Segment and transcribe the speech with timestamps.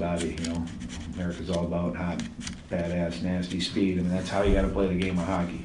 [0.00, 0.34] body.
[0.40, 0.64] You know,
[1.14, 2.22] America's all about hot,
[2.70, 3.98] badass, nasty speed.
[3.98, 5.62] I mean, that's how you got to play the game of hockey.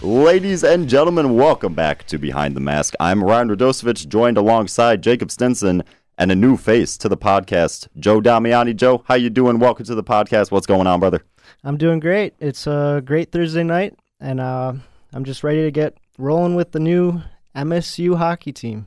[0.00, 2.94] Ladies and gentlemen, welcome back to Behind the Mask.
[2.98, 5.82] I'm Ryan Radosevich, joined alongside Jacob Stinson
[6.16, 8.74] and a new face to the podcast, Joe Damiani.
[8.74, 9.58] Joe, how you doing?
[9.58, 10.50] Welcome to the podcast.
[10.50, 11.24] What's going on, brother?
[11.64, 12.34] I'm doing great.
[12.38, 14.74] It's a great Thursday night, and uh,
[15.12, 17.22] I'm just ready to get rolling with the new
[17.56, 18.86] MSU hockey team.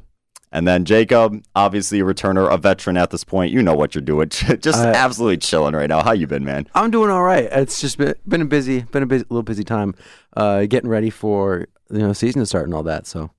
[0.54, 3.54] And then Jacob, obviously a returner, a veteran at this point.
[3.54, 4.30] You know what you're doing.
[4.30, 6.04] just uh, absolutely chilling right now.
[6.04, 6.68] How you been, man?
[6.74, 7.46] I'm doing all right.
[7.46, 9.96] It's just been, been a busy, been a busy, little busy time,
[10.36, 13.08] uh, getting ready for you know season to start and all that.
[13.08, 13.32] So.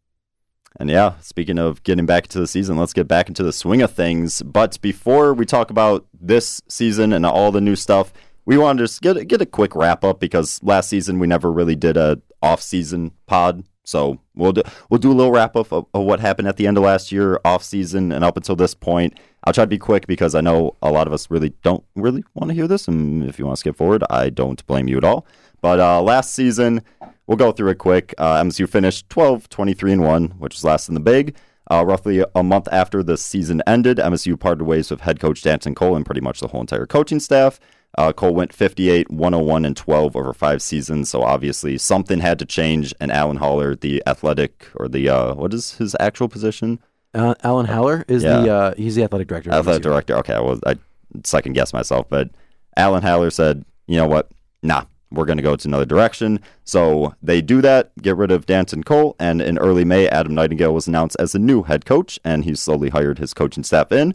[0.81, 3.83] And yeah, speaking of getting back into the season, let's get back into the swing
[3.83, 4.41] of things.
[4.41, 8.11] But before we talk about this season and all the new stuff,
[8.45, 11.53] we wanted to just get get a quick wrap up because last season we never
[11.53, 15.73] really did a off season pod so we'll do we'll do a little wrap up
[15.73, 18.57] of, of, what happened at the end of last year, off season, and up until
[18.57, 19.19] this point.
[19.45, 22.23] I'll try to be quick because I know a lot of us really don't really
[22.35, 24.99] want to hear this, and if you want to skip forward, I don't blame you
[24.99, 25.27] at all.
[25.61, 26.83] But uh, last season,
[27.27, 28.15] we'll go through it quick.
[28.19, 31.37] Uh, MSU finished 12, 23 and one, which was last in the big.
[31.71, 35.75] Uh, roughly a month after the season ended, MSU parted ways with head coach Danton
[35.75, 37.59] Cole and pretty much the whole entire coaching staff.
[37.99, 41.11] Uh, Cole went 58, 101, and 12 over five seasons.
[41.11, 42.95] So obviously something had to change.
[43.01, 46.79] And Alan Haller, the athletic or the uh, what is his actual position?
[47.15, 48.41] Uh, Alan Haller is yeah.
[48.41, 49.53] the uh, he's the athletic director.
[49.53, 50.17] Athletic director.
[50.19, 50.77] Okay, well I
[51.25, 52.31] second guess myself, but
[52.77, 54.31] Alan Haller said, you know what?
[54.63, 56.41] Nah, we're going to go to another direction.
[56.65, 60.73] So they do that, get rid of Danton Cole, and in early May, Adam Nightingale
[60.73, 64.15] was announced as the new head coach, and he slowly hired his coaching staff in.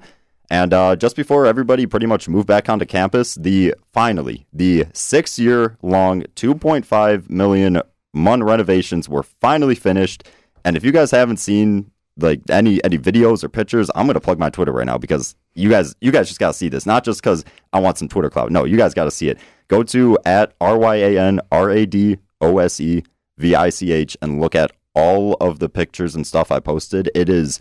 [0.50, 6.24] And uh, just before everybody pretty much moved back onto campus, the finally the six-year-long,
[6.36, 7.82] 2.5 million
[8.14, 10.24] Munn renovations were finally finished.
[10.64, 14.40] And if you guys haven't seen like any any videos or pictures, I'm gonna plug
[14.40, 16.86] my Twitter right now because you guys you guys just gotta see this.
[16.86, 18.52] Not just because I want some Twitter clout.
[18.52, 19.38] No, you guys gotta see it.
[19.68, 23.04] Go to at R Y A N R A D O S E
[23.38, 27.12] V I C H and look at all of the pictures and stuff I posted.
[27.14, 27.60] It is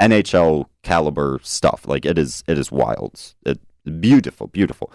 [0.00, 1.86] NHL caliber stuff.
[1.86, 3.34] Like it is, it is wild.
[3.44, 3.60] It
[4.00, 4.92] beautiful, beautiful.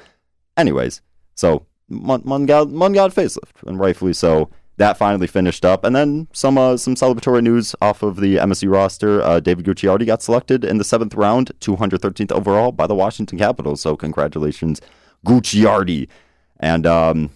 [0.57, 1.01] Anyways,
[1.35, 4.49] so Munn, got Munn got facelift, and rightfully so.
[4.77, 8.69] That finally finished up, and then some uh, some celebratory news off of the MSU
[8.69, 9.21] roster.
[9.21, 13.79] Uh, David Gucciardi got selected in the seventh round, 213th overall by the Washington Capitals.
[13.79, 14.81] So congratulations,
[15.25, 16.09] Gucciardi.
[16.59, 17.29] And um,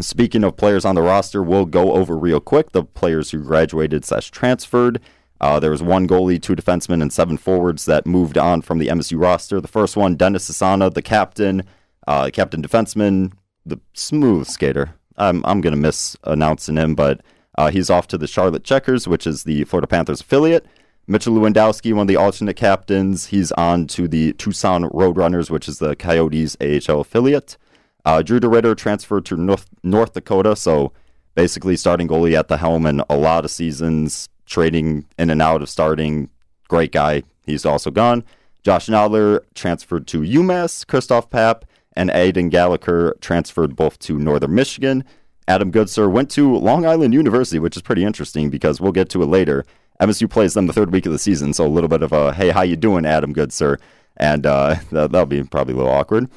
[0.00, 4.04] speaking of players on the roster, we'll go over real quick the players who graduated
[4.04, 5.00] slash transferred.
[5.40, 8.88] Uh, there was one goalie, two defensemen, and seven forwards that moved on from the
[8.88, 9.60] MSU roster.
[9.60, 11.64] The first one, Dennis Cesana, the captain,
[12.06, 13.32] uh, captain defenseman,
[13.66, 14.94] the smooth skater.
[15.16, 17.20] I'm I'm gonna miss announcing him, but
[17.56, 20.66] uh, he's off to the Charlotte Checkers, which is the Florida Panthers affiliate.
[21.06, 25.78] Mitchell Lewandowski, one of the alternate captains, he's on to the Tucson Roadrunners, which is
[25.78, 27.58] the Coyotes AHL affiliate.
[28.06, 30.92] Uh, Drew DeRidder transferred to North, North Dakota, so
[31.34, 35.62] basically starting goalie at the helm in a lot of seasons, trading in and out
[35.62, 36.28] of starting.
[36.68, 37.22] Great guy.
[37.44, 38.24] He's also gone.
[38.62, 40.84] Josh Nodler transferred to UMass.
[40.86, 41.62] Kristof Papp
[41.94, 45.04] and Aiden Gallagher transferred both to Northern Michigan.
[45.46, 49.22] Adam Goodsir went to Long Island University, which is pretty interesting because we'll get to
[49.22, 49.64] it later.
[50.00, 52.32] MSU plays them the third week of the season, so a little bit of a
[52.32, 53.78] hey, how you doing, Adam Goodsir?
[54.16, 56.28] And uh, that, will be probably a little awkward.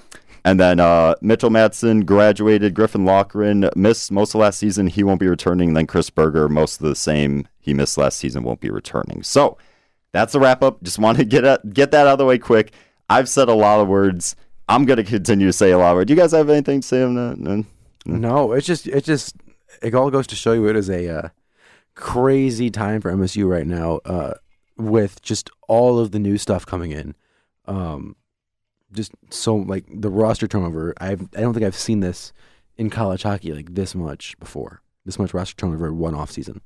[0.47, 2.73] And then uh, Mitchell Mattson graduated.
[2.73, 4.87] Griffin Loughran missed most of last season.
[4.87, 5.73] He won't be returning.
[5.73, 7.49] Then Chris Berger, most of the same.
[7.59, 9.23] He missed last season, won't be returning.
[9.23, 9.57] So
[10.13, 10.81] that's a wrap up.
[10.83, 12.71] Just want to get a, get that out of the way quick.
[13.09, 14.37] I've said a lot of words.
[14.69, 16.07] I'm going to continue to say a lot of words.
[16.07, 17.37] Do you guys have anything to say on that?
[17.37, 17.65] No,
[18.05, 19.35] no it's just it just
[19.81, 21.29] it all goes to show you it is a uh,
[21.93, 24.35] crazy time for MSU right now uh,
[24.77, 27.15] with just all of the new stuff coming in.
[27.65, 28.15] Um,
[28.91, 30.93] just so like the roster turnover.
[30.99, 32.33] I've I don't think I've seen this
[32.77, 34.81] in college hockey like this much before.
[35.05, 36.61] This much roster turnover in one off season,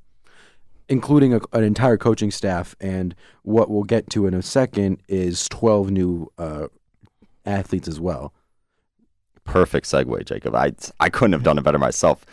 [0.88, 2.74] including a, an entire coaching staff.
[2.80, 6.68] And what we'll get to in a second is twelve new uh,
[7.46, 8.32] athletes as well.
[9.44, 10.54] Perfect segue, Jacob.
[10.54, 12.24] I I couldn't have done it better myself.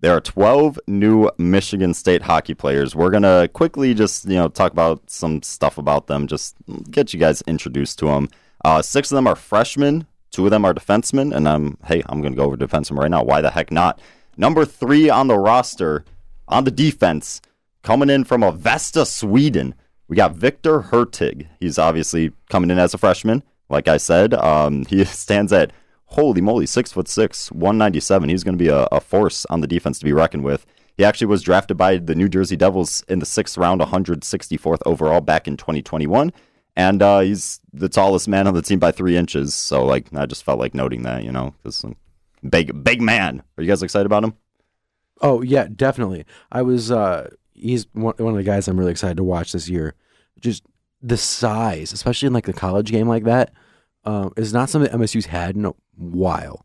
[0.00, 2.94] There are 12 new Michigan State hockey players.
[2.94, 6.54] We're going to quickly just, you know, talk about some stuff about them, just
[6.88, 8.28] get you guys introduced to them.
[8.64, 10.06] Uh, six of them are freshmen.
[10.30, 11.34] Two of them are defensemen.
[11.34, 13.22] And I'm, hey, I'm going to go over defensemen right now.
[13.22, 14.00] Why the heck not?
[14.36, 16.04] Number three on the roster,
[16.46, 17.40] on the defense,
[17.82, 19.74] coming in from Avesta, Sweden.
[20.06, 21.48] We got Victor Hertig.
[21.60, 23.42] He's obviously coming in as a freshman.
[23.68, 25.72] Like I said, um, he stands at
[26.06, 28.28] holy moly, six foot six, 197.
[28.28, 30.66] He's going to be a, a force on the defense to be reckoned with.
[30.96, 35.20] He actually was drafted by the New Jersey Devils in the sixth round, 164th overall
[35.20, 36.32] back in 2021.
[36.78, 39.52] And uh, he's the tallest man on the team by three inches.
[39.52, 41.84] So, like, I just felt like noting that, you know, because
[42.48, 43.42] big, big man.
[43.56, 44.34] Are you guys excited about him?
[45.20, 46.24] Oh yeah, definitely.
[46.52, 46.90] I was.
[46.90, 49.94] uh He's one, of the guys I'm really excited to watch this year.
[50.38, 50.62] Just
[51.02, 53.52] the size, especially in like the college game like that,
[54.04, 56.64] um, is not something MSU's had in a while.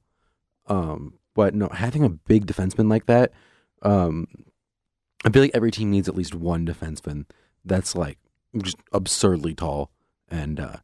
[0.67, 3.31] Um, but no, having a big defenseman like that,
[3.81, 4.27] um,
[5.25, 7.25] I feel like every team needs at least one defenseman
[7.65, 8.19] that's like
[8.61, 9.89] just absurdly tall,
[10.33, 10.75] and uh,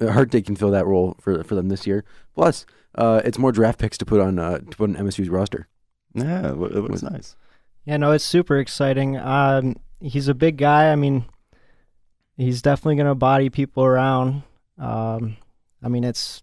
[0.00, 2.04] Hertig can fill that role for for them this year.
[2.34, 2.64] Plus,
[2.94, 5.68] uh, it's more draft picks to put on uh, to put on MSU's roster.
[6.14, 7.36] Yeah, it, it looks nice.
[7.84, 9.16] Yeah, no, it's super exciting.
[9.16, 10.90] Um, he's a big guy.
[10.90, 11.26] I mean,
[12.36, 14.42] he's definitely going to body people around.
[14.78, 15.36] Um,
[15.82, 16.42] I mean, it's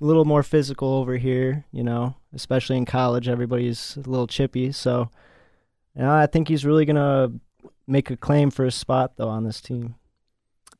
[0.00, 3.28] a little more physical over here, you know, especially in college.
[3.28, 4.72] Everybody's a little chippy.
[4.72, 5.10] So,
[5.94, 7.32] you know, I think he's really going to
[7.86, 9.94] make a claim for a spot, though, on this team.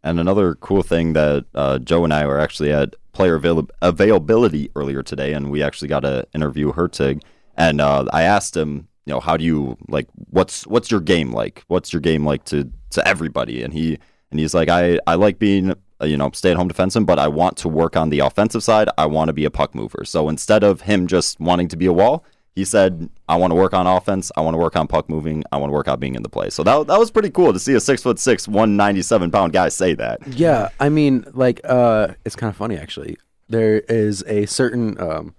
[0.03, 4.71] And another cool thing that uh, Joe and I were actually at player avail- availability
[4.75, 7.23] earlier today, and we actually got to interview Hertig.
[7.57, 10.09] And uh, I asked him, you know, how do you like?
[10.31, 11.65] What's what's your game like?
[11.69, 13.63] What's your game like to to everybody?
[13.63, 13.99] And he
[14.31, 17.19] and he's like, I I like being a, you know stay at home defenseman, but
[17.19, 18.89] I want to work on the offensive side.
[18.97, 20.05] I want to be a puck mover.
[20.05, 22.25] So instead of him just wanting to be a wall,
[22.57, 24.33] he said, I want to work on offense.
[24.37, 25.45] I want to work on puck moving.
[25.53, 26.51] I want to work on being in the play.
[26.51, 29.69] So that, that was pretty cool to see a six foot six, 197 pound guy
[29.69, 30.27] say that.
[30.27, 33.17] Yeah, I mean, like, uh, it's kind of funny actually.
[33.49, 35.35] There is a certain, um,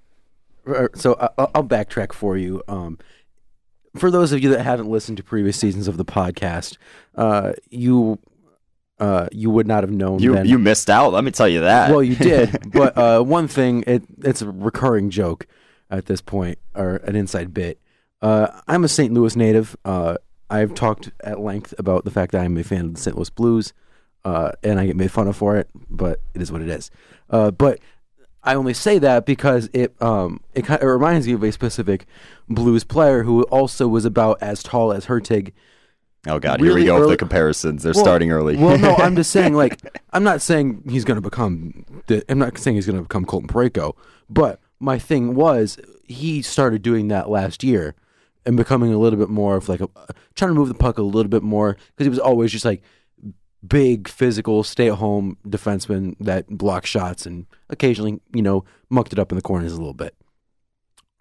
[0.68, 2.64] er, so I- I'll, I'll backtrack for you.
[2.68, 2.98] Um,
[3.98, 6.78] for those of you that haven't listened to previous seasons of the podcast,
[7.16, 8.20] uh, you,
[9.00, 10.20] uh, you would not have known.
[10.20, 11.12] You then- you missed out.
[11.12, 11.92] Let me tell you that.
[11.92, 15.46] well, you did, but uh, one thing it it's a recurring joke
[15.92, 17.80] at this point, or an inside bit.
[18.22, 19.14] Uh, I'm a St.
[19.14, 19.76] Louis native.
[19.86, 20.16] Uh,
[20.50, 23.16] I've talked at length about the fact that I'm a fan of the St.
[23.16, 23.74] Louis Blues,
[24.26, 26.92] uh, and I get made fun of for it, but it is what it is.
[27.30, 27.80] Uh, but
[28.44, 32.06] I only say that because it um it, kind it reminds me of a specific
[32.50, 35.52] Blues player who also was about as tall as Hertig.
[36.28, 37.84] oh God, here we really go with the comparisons.
[37.84, 38.56] They're Well- starting early.
[38.58, 39.80] Well, no, I'm just saying, like,
[40.14, 41.86] I'm not saying he's going to become.
[42.08, 43.94] The, I'm not saying he's going to become Colton Parayko,
[44.30, 47.96] but my thing was he started doing that last year
[48.46, 49.88] and becoming a little bit more of like a
[50.36, 52.82] trying to move the puck a little bit more because he was always just like
[53.66, 59.20] big physical stay at home defenseman that blocked shots and occasionally you know mucked it
[59.20, 60.16] up in the corners a little bit.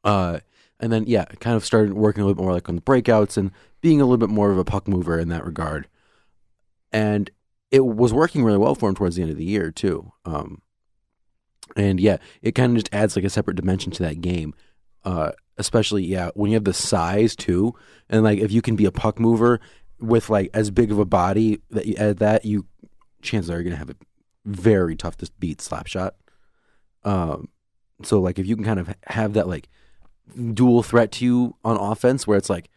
[0.02, 0.40] Uh,
[0.80, 3.36] and then yeah, kind of started working a little bit more like on the breakouts
[3.36, 3.50] and
[3.82, 5.86] being a little bit more of a puck mover in that regard
[6.92, 7.30] and
[7.70, 10.12] it was working really well for him towards the end of the year too.
[10.24, 10.62] Um,
[11.76, 14.54] and yeah, it kind of just adds like a separate dimension to that game.
[15.04, 17.74] Uh, especially yeah, when you have the size too,
[18.08, 19.60] and like if you can be a puck mover
[20.00, 22.66] with like as big of a body that you add that, you
[23.22, 23.96] chances are you're gonna have a
[24.44, 26.16] very tough to beat slap shot.
[27.04, 27.48] Um,
[28.02, 29.68] so like if you can kind of have that like
[30.54, 32.70] dual threat to you on offense, where it's like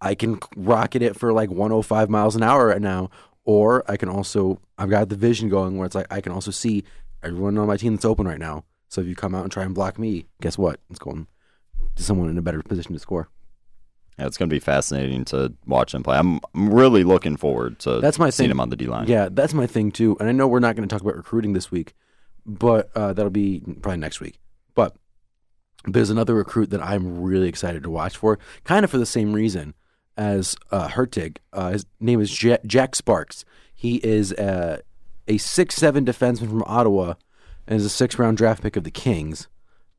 [0.00, 3.10] I can rocket it for like 105 miles an hour right now,
[3.44, 6.50] or I can also I've got the vision going where it's like I can also
[6.50, 6.84] see
[7.22, 8.64] everyone on my team that's open right now.
[8.88, 10.80] So if you come out and try and block me, guess what?
[10.90, 11.26] It's going
[11.96, 13.28] to someone in a better position to score.
[14.18, 16.16] yeah, it's going to be fascinating to watch him play.
[16.16, 18.52] I'm, I'm really looking forward to That's my seeing thing.
[18.52, 19.06] him on the D line.
[19.08, 20.16] Yeah, that's my thing too.
[20.20, 21.94] And I know we're not going to talk about recruiting this week,
[22.46, 24.38] but uh, that'll be probably next week.
[24.74, 24.96] But
[25.84, 29.32] there's another recruit that I'm really excited to watch for, kind of for the same
[29.32, 29.74] reason
[30.16, 31.36] as uh, Hertig.
[31.52, 33.44] Uh, his name is Ja- Jack Sparks.
[33.74, 34.78] He is uh,
[35.28, 37.14] a six-seven defenseman from Ottawa,
[37.66, 39.46] and is a six-round draft pick of the Kings.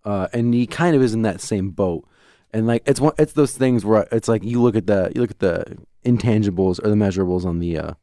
[0.04, 2.06] Uh, and he kind of is in that same boat.
[2.52, 5.22] And like it's one, it's those things where it's like you look at the you
[5.22, 7.94] look at the intangibles or the measurables on the uh,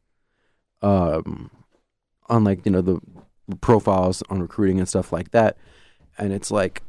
[0.81, 1.49] um,
[2.29, 2.99] on like you know the
[3.61, 5.57] profiles on recruiting and stuff like that,
[6.17, 6.81] and it's like,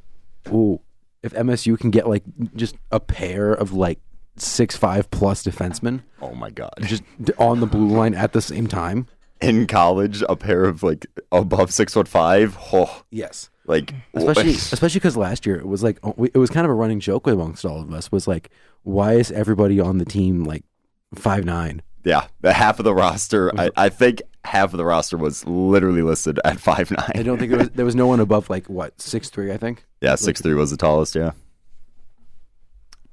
[0.53, 0.81] ooh,
[1.23, 2.23] if MSU can get like
[2.55, 3.99] just a pair of like
[4.37, 6.73] six five plus defensemen Oh my God.
[6.83, 7.03] just
[7.39, 9.09] on the blue line at the same time,
[9.41, 12.59] In college, a pair of like above six foot five.
[12.73, 16.71] Oh, yes, like especially especially because last year it was like it was kind of
[16.71, 18.51] a running joke amongst all of us was like,
[18.83, 20.65] why is everybody on the team like
[21.15, 21.83] five nine?
[22.05, 23.53] yeah, the half of the roster.
[23.59, 27.13] I, I think half of the roster was literally listed at five nine.
[27.15, 29.53] I don't think there was there was no one above like what six three.
[29.53, 29.85] I think.
[30.01, 31.15] Yeah, six three was the tallest.
[31.15, 31.33] Yeah.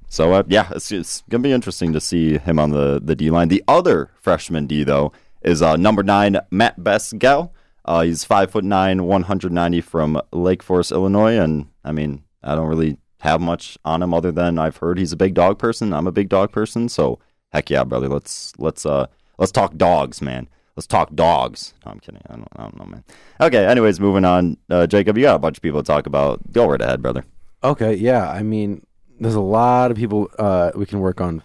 [0.08, 3.30] So uh, yeah, it's, it's gonna be interesting to see him on the the D
[3.30, 3.48] line.
[3.48, 5.12] The other freshman D though
[5.42, 7.50] is uh, number nine Matt Basgall.
[7.84, 12.24] Uh, he's five foot nine, one hundred ninety from Lake Forest, Illinois, and I mean,
[12.42, 15.58] I don't really have much on him other than I've heard he's a big dog
[15.58, 15.92] person.
[15.92, 17.18] I'm a big dog person, so
[17.52, 18.08] heck yeah, brother.
[18.08, 19.06] Let's let's uh
[19.38, 20.48] let's talk dogs, man.
[20.76, 21.72] Let's talk dogs.
[21.84, 22.20] No, I'm kidding.
[22.28, 23.04] I don't, I don't know, man.
[23.40, 23.64] Okay.
[23.64, 24.58] Anyways, moving on.
[24.68, 26.52] Uh, Jacob, you got a bunch of people to talk about.
[26.52, 27.24] Go right ahead, brother.
[27.64, 28.28] Okay, yeah.
[28.28, 28.84] I mean,
[29.18, 31.42] there's a lot of people uh, we can work on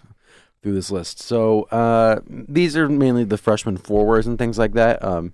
[0.62, 1.20] through this list.
[1.20, 5.04] So uh, these are mainly the freshman forwards and things like that.
[5.04, 5.32] Um,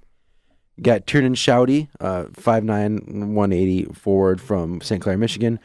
[0.81, 5.03] got Tiernan Shoudy, uh, 5'9", 180 forward from St.
[5.03, 5.59] Clair, Michigan.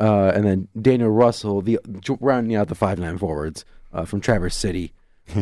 [0.00, 1.78] Uh, and then Daniel Russell, the
[2.20, 4.92] rounding out the 5'9 forwards uh, from Traverse City.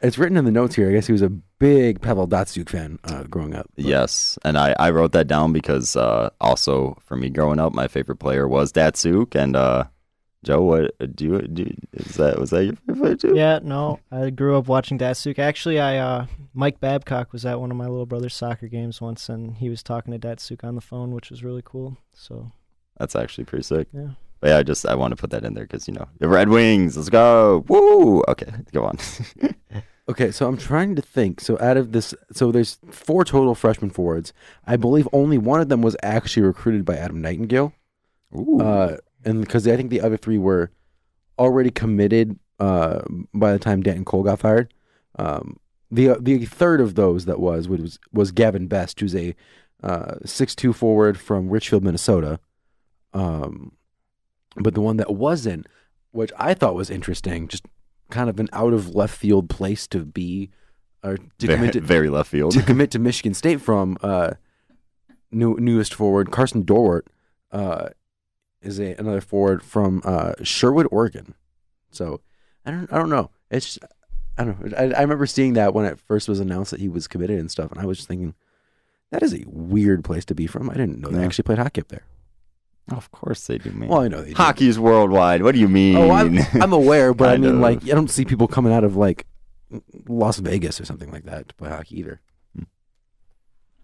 [0.00, 0.88] It's written in the notes here.
[0.88, 3.68] I guess he was a big Pavel Datsyuk fan uh, growing up.
[3.74, 7.74] But- Yes, and I, I wrote that down because uh, also for me growing up,
[7.74, 9.34] my favorite player was Datsyuk.
[9.34, 9.86] And uh,
[10.44, 11.70] Joe, what do you do?
[11.94, 13.34] Is that was that your favorite too?
[13.34, 15.38] Yeah, no, I grew up watching Datsyuk.
[15.38, 19.28] Actually, I uh, Mike Babcock was at one of my little brother's soccer games once,
[19.28, 21.96] and he was talking to Datsyuk on the phone, which was really cool.
[22.14, 22.52] So
[22.98, 23.88] That's actually pretty sick.
[23.92, 26.06] yeah, But yeah, I just I want to put that in there because you know
[26.20, 26.96] the Red Wings.
[26.96, 27.64] Let's go!
[27.68, 28.22] Woo!
[28.28, 28.98] Okay, go on.
[30.10, 31.38] Okay, so I'm trying to think.
[31.38, 34.32] So out of this, so there's four total freshman forwards.
[34.66, 37.74] I believe only one of them was actually recruited by Adam Nightingale.
[38.34, 38.58] Ooh.
[38.58, 40.70] Uh, and because I think the other three were
[41.38, 43.02] already committed uh,
[43.34, 44.72] by the time Danton Cole got fired.
[45.18, 45.58] Um,
[45.90, 49.34] the the third of those that was was was Gavin Best, who's a
[49.82, 52.40] uh, six two forward from Richfield, Minnesota.
[53.14, 53.72] Um,
[54.56, 55.66] but the one that wasn't,
[56.10, 57.64] which I thought was interesting, just
[58.10, 60.50] kind of an out of left field place to be,
[61.02, 62.52] or to very, commit to, very left field.
[62.52, 64.32] to commit to Michigan State from uh,
[65.30, 67.06] new, newest forward Karsen Dorwart
[67.52, 67.88] uh,
[68.62, 71.34] is a, another forward from uh, Sherwood, Oregon.
[71.90, 72.20] So
[72.66, 73.30] I don't I don't know.
[73.50, 73.78] It's just,
[74.36, 74.76] I don't know.
[74.76, 77.50] I, I remember seeing that when it first was announced that he was committed and
[77.50, 78.34] stuff, and I was just thinking
[79.10, 80.68] that is a weird place to be from.
[80.70, 81.24] I didn't know they Yeah.
[81.26, 82.02] actually played hockey up there.
[82.90, 83.88] of course they do, man.
[83.88, 84.34] Well, I know they do.
[84.36, 85.42] Hockey's worldwide.
[85.42, 85.96] What do you mean?
[85.96, 87.60] Oh, I'm, I'm aware, but I, Kind mean, of.
[87.60, 89.26] like, I don't see people coming out of like
[90.08, 92.20] Las Vegas or something like that to play hockey either.
[92.56, 92.62] Hmm.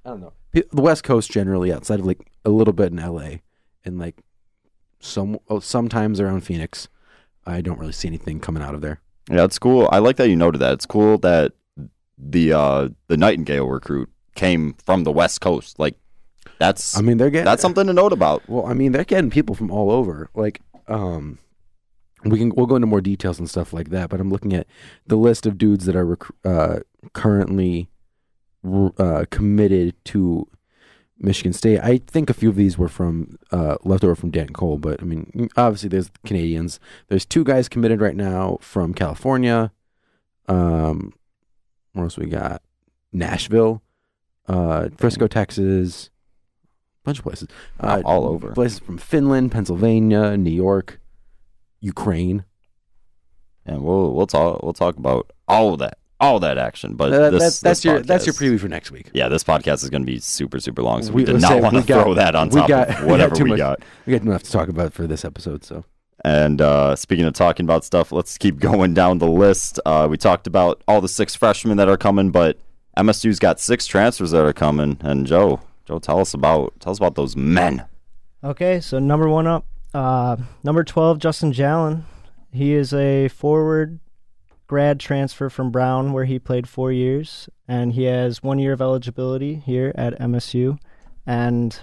[0.05, 0.33] I don't know.
[0.53, 3.37] Pe- The West Coast generally, outside of like a little bit in LA,
[3.85, 4.17] and like
[5.05, 6.89] some oh, sometimes around Phoenix,
[7.47, 9.01] I don't really see anything coming out of there.
[9.31, 9.89] Yeah, it's cool.
[9.93, 10.75] I like that you noted that.
[10.75, 11.53] It's cool that
[12.19, 15.79] the uh the Nightingale recruit came from the West Coast.
[15.79, 15.97] Like
[16.59, 18.49] that's I mean, they're getting that's something to note about.
[18.49, 20.31] Well, I mean, they're getting people from all over.
[20.35, 21.39] Like, um,
[22.25, 24.11] we can we'll go into more details and stuff like that.
[24.11, 24.67] But I'm looking at
[25.07, 26.81] the list of dudes that are rec- uh,
[27.13, 27.89] currently
[28.99, 30.49] uh, committed to
[31.19, 31.81] Michigan State.
[31.81, 35.01] I think a few of these were from uh, left over from Dan Cole, but
[35.01, 36.81] I mean, obviously there's Canadians.
[37.09, 39.73] There's two guys committed right now from California.
[40.49, 41.13] Um,
[41.93, 42.63] where else we got?
[43.13, 43.83] Nashville,
[44.49, 46.11] uh, Frisco, Texas,
[47.03, 47.49] a bunch of places.
[47.79, 48.53] Uh, all over.
[48.53, 51.01] Places from Finland, Pennsylvania, New York,
[51.81, 52.45] Ukraine.
[53.65, 55.99] And we'll we'll talk we'll talk about all of that.
[56.25, 56.95] All that action.
[56.95, 59.11] But That- this, that's that's this your that's your preview for next week.
[59.13, 61.61] Yeah, this podcast is going to be super, super long, so we, We- did not
[61.63, 63.45] want we to got- throw that on we top got- of we got whatever too
[63.45, 63.59] we much.
[63.59, 63.83] got.
[64.07, 65.65] We got enough to talk about for this episode.
[65.65, 65.85] So
[66.25, 69.79] And uh, speaking of talking about stuff, let's keep going down the list.
[69.85, 72.59] Uh, we talked about all the six freshmen that are coming, but
[72.97, 74.97] MSU's got six transfers that are coming.
[75.01, 77.85] And Joe, Joe, tell us about tell us about those men.
[78.43, 82.03] Okay, so number one up, uh, number 12, Justin Jalen.
[82.53, 84.01] He is a forward
[84.67, 88.81] grad transfer from Brown, where he played four years, and he has one year of
[88.81, 90.79] eligibility here at MSU.
[91.27, 91.79] And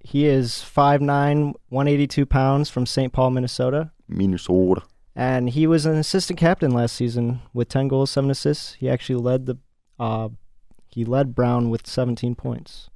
[0.00, 3.12] he is 5'9, 182 pounds from St.
[3.12, 3.92] Paul, Minnesota.
[4.08, 4.82] Minnesota.
[5.14, 8.74] And he was an assistant captain last season with 10 goals, 7 assists.
[8.74, 9.58] He actually led the
[9.98, 10.28] uh,
[10.86, 12.88] he led Brown with 17 points.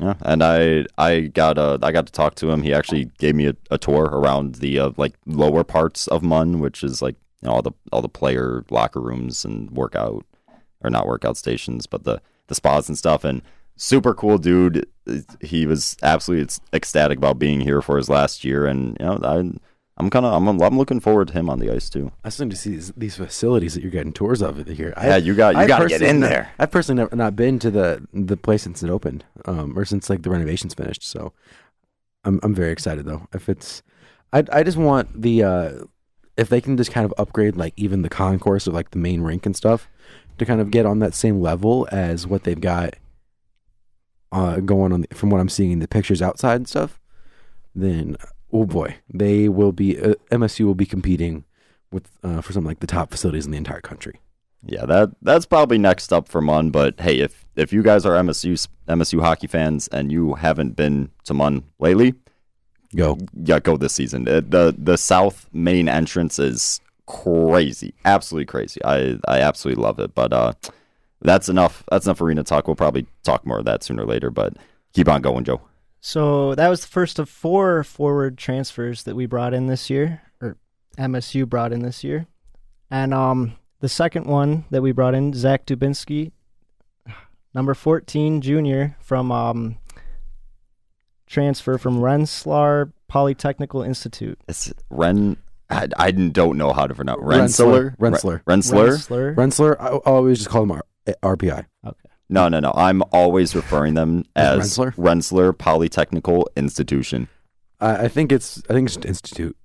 [0.00, 2.62] Yeah, and I I got uh I got to talk to him.
[2.62, 6.60] He actually gave me a, a tour around the uh, like lower parts of Munn,
[6.60, 10.24] which is like you know, all the all the player locker rooms and workout
[10.80, 13.24] or not workout stations, but the the spas and stuff.
[13.24, 13.42] And
[13.76, 14.86] super cool dude.
[15.40, 19.58] He was absolutely ecstatic about being here for his last year, and you know I
[19.98, 22.12] I'm kind of I'm I'm looking forward to him on the ice too.
[22.22, 24.92] I starting to see these, these facilities that you're getting tours of here.
[24.96, 26.52] Yeah, you got you got to get in there.
[26.58, 30.10] I've personally never not been to the the place since it opened, um, or since
[30.10, 31.02] like the renovations finished.
[31.02, 31.32] So,
[32.24, 33.26] I'm I'm very excited though.
[33.32, 33.82] If it's,
[34.32, 35.72] I I just want the uh,
[36.38, 39.20] if they can just kind of upgrade like even the concourse or like the main
[39.20, 39.88] rink and stuff
[40.38, 42.94] to kind of get on that same level as what they've got
[44.30, 47.00] uh, going on the, from what I'm seeing in the pictures outside and stuff.
[47.74, 48.16] Then
[48.52, 51.44] oh boy, they will be uh, MSU will be competing
[51.90, 54.20] with uh, for something like the top facilities in the entire country.
[54.64, 56.70] Yeah, that that's probably next up for Munn.
[56.70, 61.10] But hey, if if you guys are MSU MSU hockey fans and you haven't been
[61.24, 62.14] to Munn lately,
[62.96, 63.18] Go.
[63.34, 64.26] yeah, go this season.
[64.28, 68.82] Uh, the The South main entrance is crazy, absolutely crazy.
[68.84, 70.14] I I absolutely love it.
[70.14, 70.52] But uh,
[71.20, 71.84] that's enough.
[71.90, 72.66] That's enough arena talk.
[72.66, 74.30] We'll probably talk more of that sooner or later.
[74.30, 74.54] But
[74.92, 75.60] keep on going, Joe.
[76.00, 80.22] So that was the first of four forward transfers that we brought in this year,
[80.40, 80.56] or
[80.96, 82.26] MSU brought in this year.
[82.90, 86.32] And um, the second one that we brought in, Zach Dubinsky,
[87.52, 89.78] number 14 junior from um,
[91.28, 94.38] transfer from Rensselaer Polytechnical Institute.
[94.48, 95.36] It's Ren.
[95.70, 97.94] I, I don't know how to pronounce Rensselaer.
[97.98, 98.42] Rensselaer.
[98.46, 98.84] Rensselaer.
[98.92, 99.32] Rensselaer.
[99.34, 101.66] Rensselaer, I, I always just call them R- RPI.
[102.30, 102.72] No, no, no.
[102.74, 104.94] I'm always referring them as Rensselaer?
[104.96, 107.28] Rensselaer Polytechnical Institution.
[107.80, 109.56] I, I think it's I think it's Institute.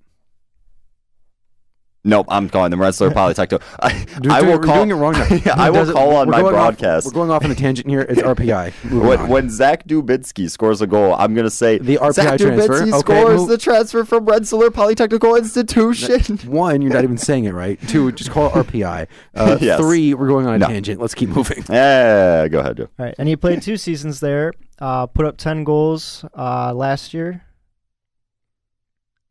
[2.06, 3.62] Nope, I'm calling them Rensselaer Polytechnical.
[3.80, 4.76] I, Dude, I will we're call.
[4.76, 5.26] doing it wrong now.
[5.30, 7.06] Yeah, I will call on my going off- broadcast.
[7.06, 8.02] we're going off on a tangent here.
[8.02, 8.74] It's RPI.
[8.92, 12.74] When, when Zach Dubinsky scores a goal, I'm gonna say The RPI Zach transfer?
[12.74, 16.40] Dubinsky Okay, scores move- the transfer from Rensselaer Polytechnical Institution.
[16.52, 17.80] One, you're not even saying it right.
[17.88, 19.08] Two, just call it RPI.
[19.34, 19.80] Uh, Yes.
[19.80, 20.68] Three, we're going on a No.
[20.68, 21.00] tangent.
[21.00, 21.64] Let's keep moving.
[21.70, 22.90] yeah, go ahead, Joe.
[23.00, 24.52] All right, and he played two seasons there.
[24.80, 27.44] Uh, put up ten goals uh, last year,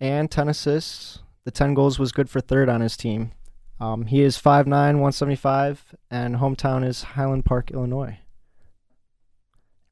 [0.00, 1.18] and ten assists.
[1.44, 3.32] The ten goals was good for third on his team.
[3.80, 8.18] Um, he is 5'9", 175, and hometown is Highland Park, Illinois.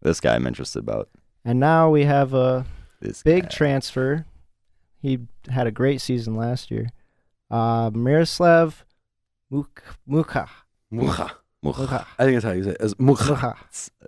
[0.03, 1.09] This guy I'm interested about.
[1.45, 2.67] And now we have a
[3.01, 3.49] This big guy.
[3.49, 4.27] transfer.
[5.03, 6.91] He had a great season last year.
[7.51, 8.85] Uh, Miroslav
[9.51, 10.49] Muk- Mukha.
[10.91, 11.33] Mucha.
[11.65, 12.07] Mukha.
[12.19, 12.77] I think that's how you say it.
[12.81, 13.35] It's Mucha.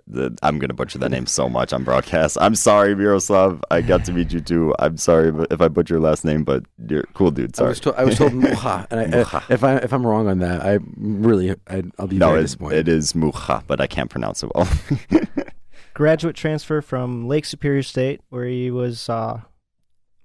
[0.07, 0.37] Mukha.
[0.41, 2.37] I'm gonna butcher that name so much on broadcast.
[2.41, 3.63] I'm sorry, Miroslav.
[3.69, 4.73] I got to meet you too.
[4.79, 7.51] I'm sorry if I butcher your last name, but you're cool dude.
[7.55, 7.69] I Sorry.
[7.69, 9.43] was, told, I was told Mucha, and I, Mucha.
[9.49, 12.43] if I if I'm wrong on that, I really I, I'll be no, very it,
[12.43, 12.87] disappointed.
[12.87, 14.67] it is Mucha, but I can't pronounce it well.
[15.93, 19.41] graduate transfer from Lake Superior State, where he was uh,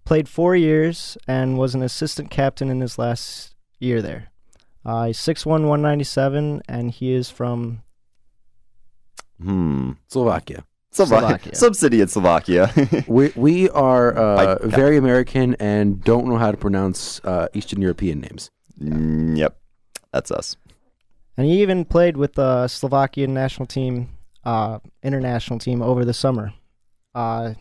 [0.04, 4.30] played four years and was an assistant captain in his last year there.
[4.88, 7.82] Uh, he's 6'1", 197, and he is from
[9.36, 9.92] hmm.
[10.08, 10.64] Slovakia.
[10.90, 11.52] Slovakia.
[11.52, 11.54] Slovakia.
[11.54, 12.72] Some in Slovakia.
[13.06, 17.82] We we are uh, I- very American and don't know how to pronounce uh, Eastern
[17.82, 18.50] European names.
[18.80, 19.60] Mm, yep,
[20.12, 20.56] that's us.
[21.38, 24.08] and he even played with the Slovakian national team,
[24.44, 26.52] uh, international team over the summer.
[27.14, 27.54] Uh,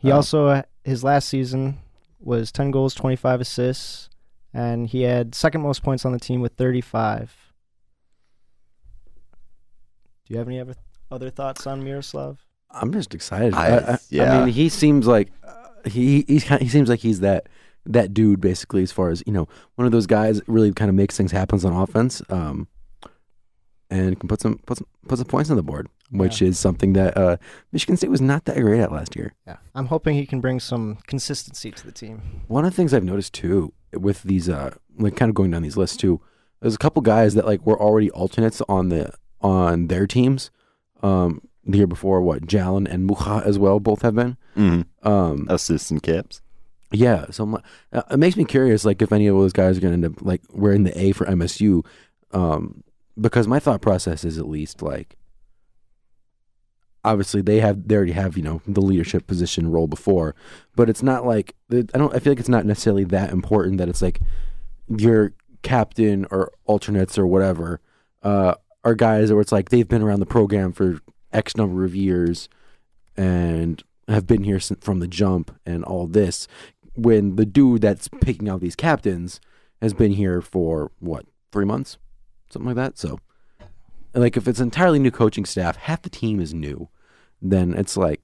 [0.00, 0.16] he Oh.
[0.16, 1.78] also his last season
[2.18, 4.09] was 10 goals, 25 assists,
[4.52, 7.52] and he had second most points on the team with 35.
[10.26, 10.74] Do you have any other
[11.10, 12.38] other thoughts on Miroslav?
[12.70, 13.54] I'm just excited.
[13.54, 15.54] I- I, I, I mean, he seems like uh,
[15.88, 17.48] he he's kind he seems like he's that
[17.86, 20.94] that dude basically as far as you know one of those guys really kind of
[20.94, 22.22] makes things happen on offense.
[22.28, 22.68] Um,
[23.92, 26.92] and can put some put some put some points on the board, which is something
[26.92, 27.38] that uh,
[27.72, 29.34] Michigan State was not that great at last year.
[29.48, 32.22] Yeah, I'm hoping he can bring some consistency to the team.
[32.46, 35.62] One of the things I've noticed too with these uh like kind of going down
[35.62, 36.20] these lists too,
[36.60, 40.50] there's a couple guys that like were already alternates on the on their teams.
[41.02, 44.36] Um the year before what Jalen and Mucha as well both have been.
[44.56, 44.84] Mm.
[45.02, 46.40] Um Assistant caps.
[46.92, 49.80] yeah, so like- uh, it makes me curious like if any of those guys are
[49.80, 51.84] going to end up like wearing the A for MSU
[52.32, 52.82] um
[53.20, 55.16] because my thought process is at least like
[57.04, 60.34] obviously they have they already have you know the leadership position role before
[60.76, 63.88] but it's not like i don't i feel like it's not necessarily that important that
[63.88, 64.20] it's like
[64.88, 65.32] your
[65.62, 67.80] captain or alternates or whatever
[68.22, 71.00] uh are guys where it's like they've been around the program for
[71.32, 72.48] x number of years
[73.16, 76.48] and have been here from the jump and all this
[76.94, 79.40] when the dude that's picking out these captains
[79.80, 81.98] has been here for what three months?
[82.50, 82.98] Something like that?
[82.98, 83.18] So
[84.14, 86.88] like if it's entirely new coaching staff half the team is new
[87.40, 88.20] then it's like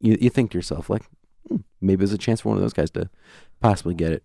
[0.00, 1.02] you, you think to yourself like
[1.48, 3.08] hmm, maybe there's a chance for one of those guys to
[3.60, 4.22] possibly get it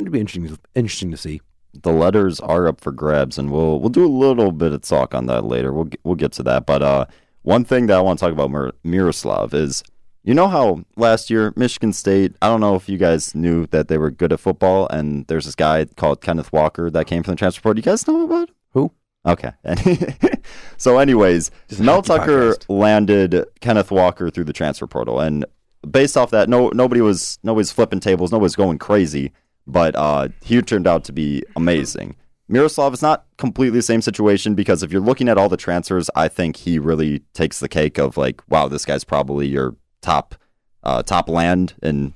[0.00, 1.40] it'd be interesting interesting to see
[1.74, 5.14] the letters are up for grabs, and we'll we'll do a little bit of talk
[5.14, 5.72] on that later.
[5.72, 6.66] We'll get- we'll get to that.
[6.66, 7.06] But uh,
[7.40, 9.82] one thing that I want to talk about Mir- Miroslav is,
[10.22, 12.36] you know how last year Michigan State.
[12.42, 15.46] I don't know if you guys knew that they were good at football, and there's
[15.46, 17.78] this guy called Kenneth Walker that came from the transfer portal.
[17.78, 18.54] You guys know about him?
[18.74, 18.92] Who?
[19.24, 19.52] Okay.
[20.76, 22.64] so, anyways, Just Mel Tucker podcast.
[22.68, 25.44] landed Kenneth Walker through the transfer portal, and
[25.88, 29.32] based off that, no nobody was nobody's flipping tables, nobody's going crazy,
[29.66, 32.16] but uh, he turned out to be amazing.
[32.48, 36.10] Miroslav is not completely the same situation because if you're looking at all the transfers,
[36.14, 40.34] I think he really takes the cake of like, wow, this guy's probably your top
[40.82, 42.14] uh, top land in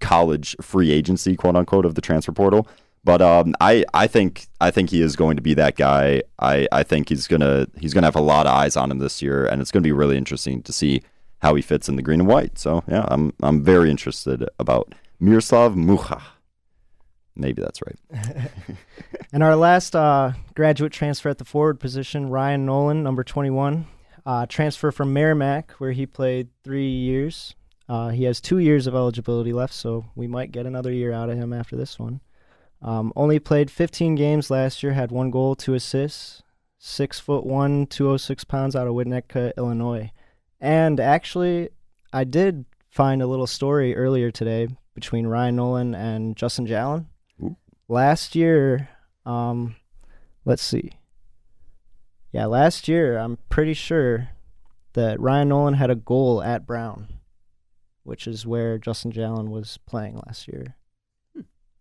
[0.00, 2.66] college free agency, quote unquote, of the transfer portal.
[3.06, 6.24] But um, I, I think I think he is going to be that guy.
[6.40, 9.22] I, I think he's gonna he's gonna have a lot of eyes on him this
[9.22, 11.02] year, and it's gonna be really interesting to see
[11.38, 12.58] how he fits in the green and white.
[12.58, 16.20] So yeah, I'm I'm very interested about Miroslav Mucha.
[17.36, 18.50] Maybe that's right.
[19.32, 23.86] And our last uh, graduate transfer at the forward position, Ryan Nolan, number 21,
[24.24, 27.54] uh, transfer from Merrimack, where he played three years.
[27.88, 31.28] Uh, he has two years of eligibility left, so we might get another year out
[31.28, 32.20] of him after this one.
[32.82, 36.42] Um, only played 15 games last year, had one goal, two assists,
[36.78, 40.12] six foot one, 206 pounds out of Winnetka, Illinois.
[40.60, 41.70] And actually,
[42.12, 47.06] I did find a little story earlier today between Ryan Nolan and Justin Jalen.
[47.42, 47.56] Ooh.
[47.88, 48.88] Last year,
[49.24, 49.76] um,
[50.44, 50.92] let's see.
[52.32, 54.30] Yeah, last year, I'm pretty sure
[54.94, 57.08] that Ryan Nolan had a goal at Brown,
[58.02, 60.76] which is where Justin Jalen was playing last year.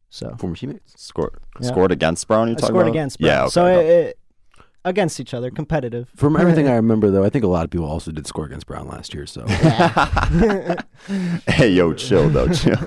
[0.10, 0.94] So Former teammates.
[1.02, 1.68] Scored Yeah.
[1.68, 2.48] scored against Brown.
[2.48, 2.96] You I talking about scored about?
[2.96, 3.32] against Brown.
[3.32, 3.41] Yeah.
[3.44, 3.50] Okay.
[3.52, 4.20] So it, it,
[4.86, 6.10] against each other, competitive.
[6.15, 8.68] From everything I remember, though, I think a lot of people also did score against
[8.68, 9.26] Brown last year.
[9.26, 9.46] So
[11.48, 12.78] hey, yo, chill though, chill.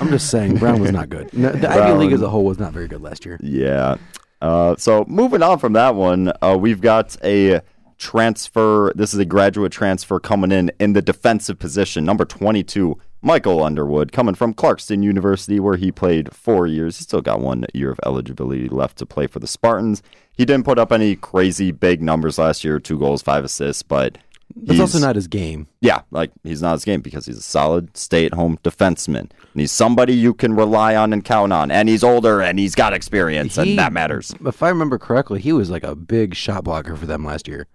[0.00, 1.32] I'm just saying, Brown was not good.
[1.34, 3.38] No, the Ivy League as a whole was not very good last year.
[3.42, 3.96] Yeah.
[4.40, 7.60] Uh, so moving on from that one, uh, we've got a
[7.98, 8.92] transfer.
[8.94, 14.12] This is a graduate transfer coming in in the defensive position, number 22, Michael Underwood,
[14.12, 16.98] coming from Clarkson University, where he played four years.
[16.98, 20.02] He still got one year of eligibility left to play for the Spartans.
[20.32, 24.16] He didn't put up any crazy big numbers last year, two goals, five assists, but
[24.56, 25.66] That's also not his game.
[25.82, 29.20] yeah, like he's not his game because he's a solid stay-at-home defenseman.
[29.52, 31.70] And he's somebody you can rely on and count on.
[31.70, 34.34] And he's older and he's got experience, He- and that matters.
[34.46, 37.66] If I remember correctly, he was like a big shot blocker for them last year.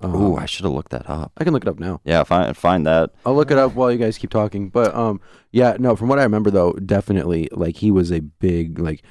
[0.00, 1.32] Um, Ooh, I should have looked that up.
[1.38, 2.00] I can look it up now.
[2.04, 3.12] Yeah, find find that.
[3.24, 4.68] I'll look it up while you guys keep talking.
[4.68, 5.20] But um,
[5.52, 5.96] yeah, no.
[5.96, 9.02] From what I remember, though, definitely like he was a big like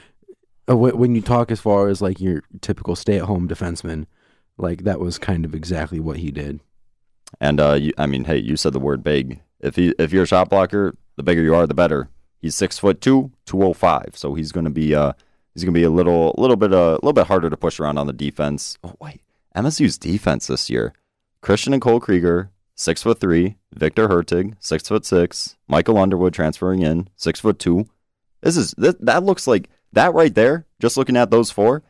[0.69, 4.05] uh, when you talk as far as like your typical stay-at-home defenseman,
[4.57, 6.59] like that was kind of exactly what he did.
[7.39, 9.41] And uh, you, I mean, hey, you said the word big.
[9.59, 12.09] If he if you're a shot blocker, the bigger you are, the better.
[12.41, 14.11] He's six foot two, two oh five.
[14.13, 15.13] So he's gonna be uh
[15.53, 17.97] he's gonna be a little little bit uh, a little bit harder to push around
[17.97, 18.77] on the defense.
[18.83, 19.21] Oh wait,
[19.55, 20.93] MSU's defense this year:
[21.41, 23.57] Christian and Cole Krygier, six foot three.
[23.75, 25.57] Victor Hertig, six foot six.
[25.67, 27.87] Michael Underwood transferring in, six foot two.
[28.41, 30.65] This is that, that looks like that right there.
[30.79, 31.83] Just looking at those four,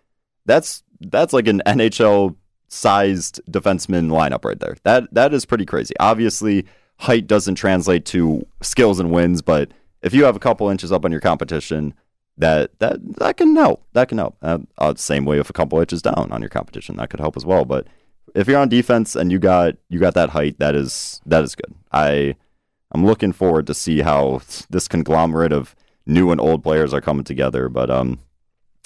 [0.46, 2.36] that's that's like an NHL
[2.68, 4.78] sized defenseman lineup right there.
[4.84, 5.94] That that is pretty crazy.
[6.00, 6.66] Obviously,
[6.98, 11.06] height doesn't translate to skills and wins, but if you have a couple inches up
[11.06, 11.94] on your competition,
[12.38, 13.84] that that that can help.
[13.94, 14.36] That can help.
[14.42, 17.38] Uh, uh, same way if a couple inches down on your competition, that could help
[17.38, 17.66] as well.
[17.66, 17.88] But
[18.34, 21.56] if you're on defense and you got you got that height, that is that is
[21.56, 21.74] good.
[21.92, 22.36] I
[22.92, 27.24] I'm looking forward to see how this conglomerate of new and old players are coming
[27.24, 27.68] together.
[27.70, 28.20] But um,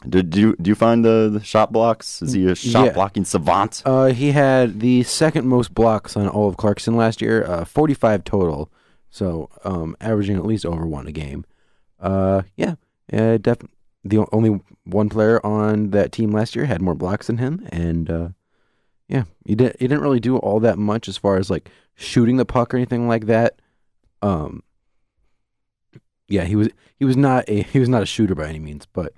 [0.08, 2.22] did you do you find the, the shot blocks?
[2.22, 2.94] Is he a shot Yeah.
[2.94, 3.82] blocking savant?
[3.86, 8.24] Uh, he had the second most blocks on all of Clarkson last year, uh, 45
[8.24, 8.72] total.
[9.12, 11.44] So, um, averaging at least over one a game.
[12.00, 12.76] Uh, yeah,
[13.20, 13.68] uh, def-
[14.04, 18.10] the only one player on that team last year had more blocks than him, and
[18.10, 18.30] uh,
[19.08, 19.80] yeah, he didn't.
[19.80, 22.78] He didn't really do all that much as far as like shooting the puck or
[22.78, 23.62] anything like that.
[24.22, 24.64] Um,
[26.28, 28.86] yeah, he was he was not a he was not a shooter by any means,
[28.86, 29.14] but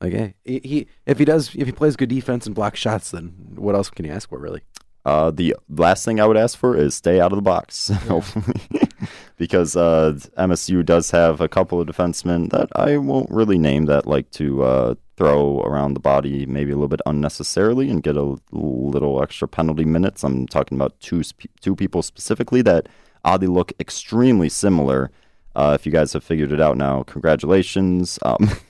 [0.00, 3.10] like eh, he, he if he does if he plays good defense and blocks shots,
[3.10, 4.62] then what else can you ask for really?
[5.04, 8.60] Uh, the last thing I would ask for is stay out of the box, hopefully,
[9.38, 14.06] because uh, MSU does have a couple of defensemen that I won't really name that
[14.06, 18.36] like to uh, throw around the body, maybe a little bit unnecessarily, and get a
[18.52, 20.24] little extra penalty minutes.
[20.24, 22.88] I'm talking about two sp- two people specifically that
[23.24, 25.10] oddly look extremely similar.
[25.54, 28.18] Uh, if you guys have figured it out now, congratulations.
[28.22, 28.50] Um,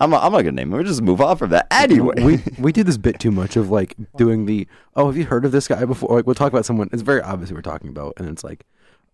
[0.00, 0.78] I'm, I'm not gonna name them.
[0.78, 2.22] We'll just move on from that anyway.
[2.22, 5.44] we we do this bit too much of like doing the oh have you heard
[5.44, 6.16] of this guy before?
[6.16, 6.88] Like we'll talk about someone.
[6.92, 8.64] It's very obvious who we're talking about, and it's like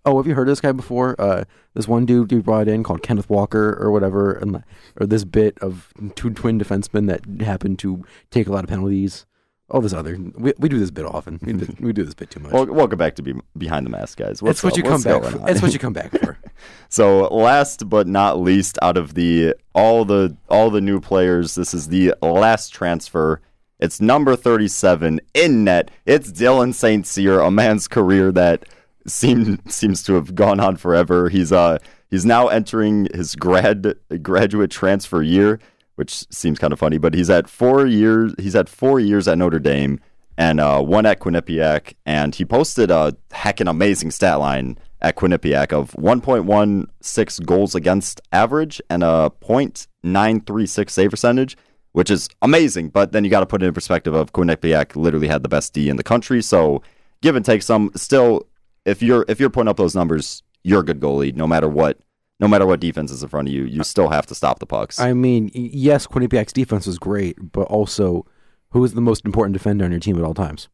[0.05, 1.21] oh have you heard of this guy before?
[1.21, 4.63] Uh, this one dude you brought in called Kenneth Walker or whatever, and
[5.01, 9.27] or this bit of two twin defensemen that happened to take a lot of penalties.
[9.71, 11.41] All this other we, we do this bit often.
[11.43, 12.53] We do, we do this bit too much.
[12.53, 14.43] Well, welcome back to be behind the mask, guys.
[14.43, 14.77] What's it's what up?
[14.77, 15.23] you come What's back.
[15.23, 15.51] For.
[15.51, 16.39] It's what you come back for.
[16.91, 21.73] so, last but not least, out of the all the all the new players, this
[21.73, 23.41] is the last transfer.
[23.81, 25.91] It's number thirty-seven in net.
[26.05, 28.67] It's Dylan Saint Cyr, a man's career that
[29.07, 31.29] seemed seems to have gone on forever.
[31.29, 31.79] He's uh
[32.11, 35.61] he's now entering his grad graduate transfer year,
[35.97, 36.99] which seems kind of funny.
[36.99, 38.35] But he's at four years.
[38.39, 40.01] He's at four years at Notre Dame
[40.37, 45.73] and uh, one at Quinnipiac, and he posted a heckin' amazing stat line at Quinnipiac
[45.73, 51.57] of 1.16 goals against average and a .936 save percentage,
[51.93, 52.89] which is amazing.
[52.89, 55.73] But then you got to put it in perspective of Quinnipiac literally had the best
[55.73, 56.43] D in the country.
[56.43, 56.83] So
[57.23, 57.91] give and take some.
[57.95, 58.47] Still,
[58.85, 61.35] if you're if you're putting up those numbers, you're a good goalie.
[61.35, 61.99] No matter what,
[62.41, 64.67] no matter what defense is in front of you, you still have to stop the
[64.67, 64.99] pucks.
[65.01, 68.27] I mean, yes, Quinnipiac's defense was great, but also,
[68.71, 70.69] who is the most important defender on your team at all times?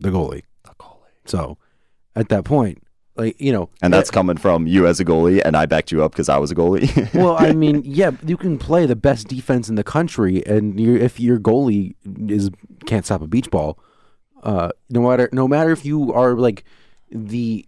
[0.00, 0.44] The goalie.
[0.64, 0.96] The goalie.
[1.24, 1.58] So,
[2.14, 2.82] at that point,
[3.16, 6.04] like you know, And that's coming from you as a goalie, and I backed you
[6.04, 7.12] up because I was a goalie.
[7.20, 10.96] well, I mean, yeah, you can play the best defense in the country, and you
[10.96, 11.94] if your goalie
[12.30, 12.50] is
[12.86, 13.78] can't stop a beach ball,
[14.42, 16.64] uh, no matter no matter if you are like
[17.10, 17.66] the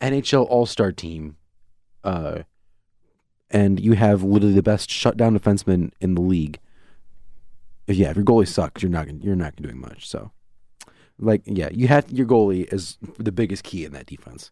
[0.00, 1.36] NHL All Star team,
[2.04, 2.40] uh,
[3.50, 6.58] and you have literally the best shutdown defenseman in the league.
[7.86, 10.08] Yeah, if your goalie sucks, you're not gonna, you're not doing much.
[10.08, 10.30] So,
[11.18, 14.50] like, yeah, you have your goalie is the biggest key in that defense.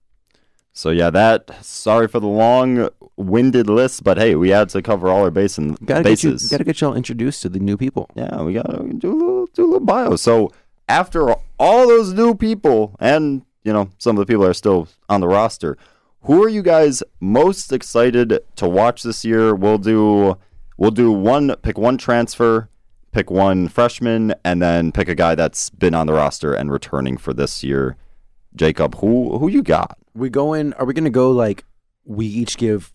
[0.73, 1.65] so yeah, that.
[1.65, 5.79] Sorry for the long-winded list, but hey, we had to cover all our base and
[5.87, 6.51] Gotta get you, bases.
[6.51, 8.09] gotta get y'all introduced to the new people.
[8.15, 10.17] Yeah, we gotta do a little do a little bio.
[10.17, 10.53] So
[10.89, 15.21] after all those new people, and you know some of the people are still on
[15.21, 15.77] the roster,
[16.23, 19.55] who are you guys most excited to watch this year?
[19.55, 20.37] We'll do
[20.77, 22.69] we'll do one pick one transfer,
[23.13, 27.17] pick one freshman, and then pick a guy that's been on the roster and returning
[27.17, 27.97] for this year.
[28.55, 29.97] Jacob, who who you got?
[30.15, 31.65] we going are we gonna go like
[32.05, 32.93] we each give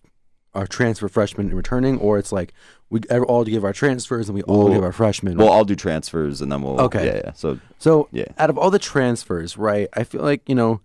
[0.56, 2.52] our transfer freshmen and returning or it's like
[2.90, 5.76] we all give our transfers and we all Well- give our freshmen Well, I'll do
[5.76, 7.06] transfers and then we'll Okay.
[7.06, 7.32] Yeah, yeah.
[7.34, 8.24] So so yeah.
[8.38, 10.80] out of all the transfers right i feel like you know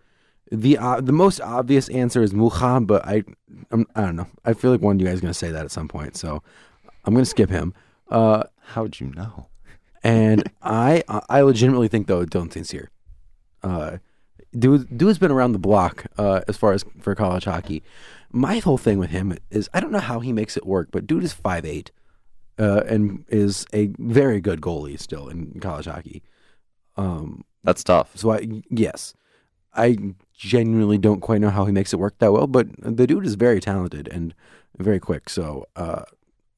[0.52, 3.24] the uh, the most obvious answer is Muhan, but I
[3.72, 4.28] I'm, I don't know.
[4.44, 6.44] I feel like one of you guys is gonna say that at some point, so
[7.06, 7.74] I'm gonna skip him.
[8.10, 9.48] Uh, how'd you know?
[10.04, 12.90] and I I legitimately think though Dylan Saint Cyr.
[13.64, 14.00] Uh,
[14.58, 17.84] dude, dude's been around the block uh, as far as for college hockey.
[18.32, 21.06] My whole thing with him is I don't know how he makes it work, but
[21.08, 21.92] dude is five eight,
[22.60, 26.22] uh, and is a very good goalie still in college hockey.
[26.98, 28.12] Um, That's tough.
[28.16, 29.14] so I yes,
[29.74, 29.98] I
[30.34, 33.36] genuinely don't quite know how he makes it work that well, but the dude is
[33.36, 34.34] very talented and
[34.78, 35.30] very quick.
[35.30, 36.04] So uh,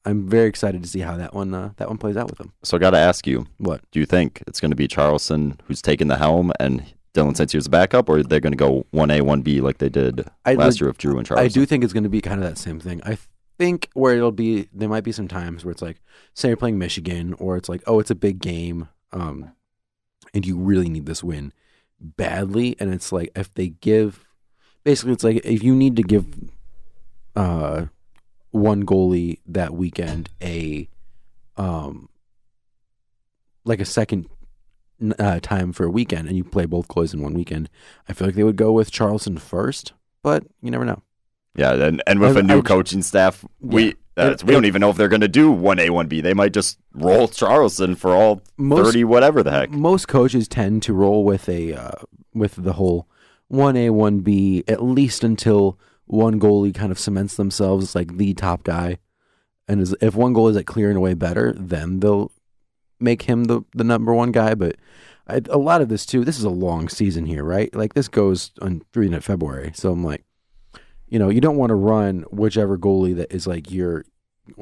[0.04, 2.52] I'm very excited to see how that one uh, that one plays out with him.
[2.62, 3.80] So I got to ask you, What?
[3.90, 7.50] do you think it's going to be Charleson who's taking the helm and Dylan Saint
[7.50, 10.26] Cyr's a backup, or they're going to go one A, one B like they did
[10.44, 11.38] I last year with Drew and Charleson?
[11.38, 13.00] I do think it's going to be kind of that same thing.
[13.04, 13.18] I
[13.56, 16.00] think where it'll be, there might be some times where it's like,
[16.34, 19.52] say you're playing Michigan, or it's like, oh, it's a big game, um,
[20.34, 21.52] and you really need this win
[22.00, 24.24] badly, and it's like if they give,
[24.82, 26.26] basically, it's like if you need to give,
[27.36, 27.86] uh,
[28.50, 30.88] one goalie that weekend a,
[31.56, 32.08] um,
[33.64, 34.28] like a second
[35.18, 37.68] uh, time for a weekend, and you play both goalies in one weekend,
[38.08, 41.02] I feel like they would go with Charleson first, but you never know.
[41.56, 43.92] Yeah, and, and with I- a new I- coaching staff, we Yeah.
[44.16, 46.20] that's, It- we don't even know if they're going to do one A, one B.
[46.20, 49.70] They might just roll Charleson for all Most- thirty, whatever the heck.
[49.70, 51.90] Most coaches tend to roll with a uh,
[52.34, 53.06] with the whole
[53.48, 58.16] one A one B at least until one goalie kind of cements themselves as like
[58.18, 58.98] the top guy,
[59.68, 62.32] and is, if one goalie is like clearing away better, then they'll
[63.00, 64.54] make him the the number one guy.
[64.54, 64.76] But
[65.26, 67.74] I, a lot of this too, this is a long season here, right?
[67.74, 70.24] Like this goes on through into February, so I'm like,
[71.08, 74.04] you know, you don't want to run whichever goalie that is like your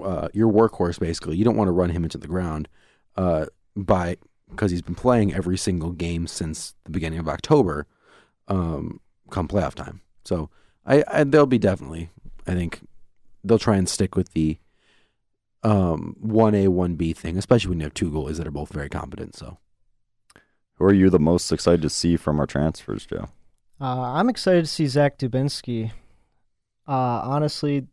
[0.03, 1.37] uh, your workhorse basically.
[1.37, 2.69] You don't want to run him into the ground
[3.17, 4.17] uh, by
[4.51, 7.87] because he's been playing every single game since the beginning of October,
[8.49, 10.03] um, come playoff time.
[10.25, 10.51] So
[10.87, 12.11] I, I they'll be definitely.
[12.47, 12.87] I think
[13.43, 14.59] they'll try and stick with the
[15.63, 18.73] um one A one B thing, especially when you have two goalies that are both
[18.73, 19.37] very competent.
[19.37, 19.59] So
[20.77, 23.29] Who are you the most excited to see from our transfers, Joe?
[23.81, 25.93] Uh, I'm excited to see Zach Dubinsky.
[26.87, 27.87] Uh, honestly,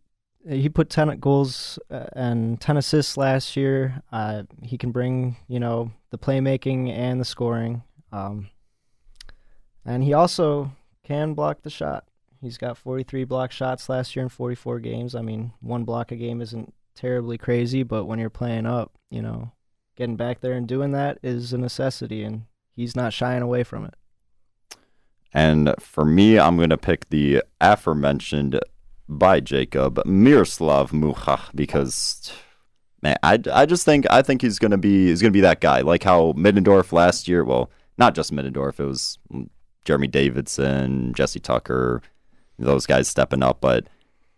[0.48, 4.02] he put 10 goals uh, and 10 assists last year.
[4.12, 7.84] Uh, he can bring, you know, the playmaking and the scoring.
[8.12, 8.50] Um,
[9.86, 10.72] and he also
[11.04, 12.06] can block the shot.
[12.42, 15.14] He's got 43 block shots last year in 44 games.
[15.14, 19.22] I mean, one block a game isn't terribly crazy, but when you're playing up, you
[19.22, 19.52] know,
[19.96, 22.44] getting back there and doing that is a necessity, and
[22.76, 23.94] he's not shying away from it.
[25.34, 28.60] And for me, I'm going to pick the aforementioned
[29.08, 32.32] by Jacob Miroslav Mucha because
[33.02, 35.42] man, I, I just think I think he's going to be he's going to be
[35.42, 37.44] that guy like how Middendorf last year.
[37.44, 39.18] Well, not just Middendorf, it was
[39.86, 42.02] Jeremy Davidson, Jesse Tucker,
[42.58, 43.62] those guys stepping up.
[43.62, 43.88] But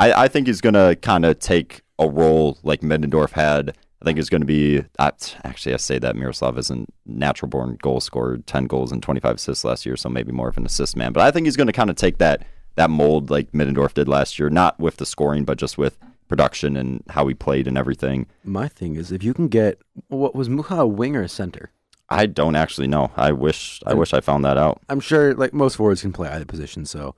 [0.02, 3.78] I, I think he's going to kind of take a role like Middendorf had.
[4.02, 4.84] I think he's going to be.
[4.98, 5.12] Uh,
[5.44, 9.36] actually, I say that Miroslav isn't natural born goal scorer, ten goals and twenty five
[9.36, 11.14] assists last year, so maybe more of an assist man.
[11.14, 12.44] But I think he's going to kind of take that
[12.76, 16.76] that mold like Middendorf did last year, not with the scoring, but just with production
[16.78, 18.26] and how he played and everything.
[18.44, 21.70] My thing is, if you can get what was Muha a wing or a center?
[22.10, 23.12] I don't actually know.
[23.16, 24.82] I wish I wish I found that out.
[24.90, 26.88] I'm sure like most forwards can play either position.
[26.88, 27.14] So,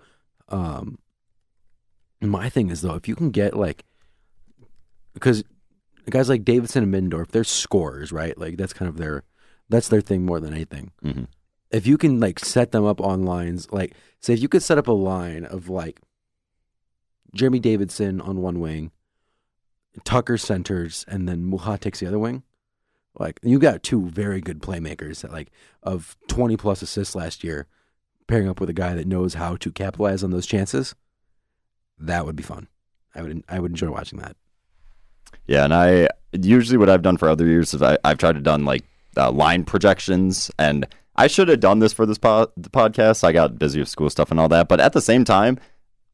[0.50, 1.00] um,
[2.30, 3.84] my thing is though, if you can get like,
[5.14, 5.44] because
[6.10, 8.38] guys like Davidson and Middendorf, they're scorers, right?
[8.38, 9.24] Like that's kind of their
[9.70, 10.92] that's their thing more than anything.
[11.04, 11.28] Mhm.
[11.72, 14.78] If you can like set them up on lines, like say if you could set
[14.78, 16.00] up a line of like
[17.34, 18.92] Jeremy Davidson on one wing,
[20.04, 22.44] Tucker centers, and then Muha takes the other wing.
[23.18, 25.52] Like you got two very good playmakers that like
[25.84, 27.68] of twenty plus assists last year,
[28.28, 30.96] pairing up with a guy that knows how to capitalize on those chances.
[32.00, 32.68] That would be fun.
[33.16, 34.36] I would I would enjoy watching that.
[35.48, 38.42] Yeah, and I usually what I've done for other years is I, I've tried to
[38.42, 38.84] done like
[39.18, 43.24] uh, line projections, and I should have done this for this po- podcast.
[43.24, 45.60] I got busy with school stuff and all that, but at the same time,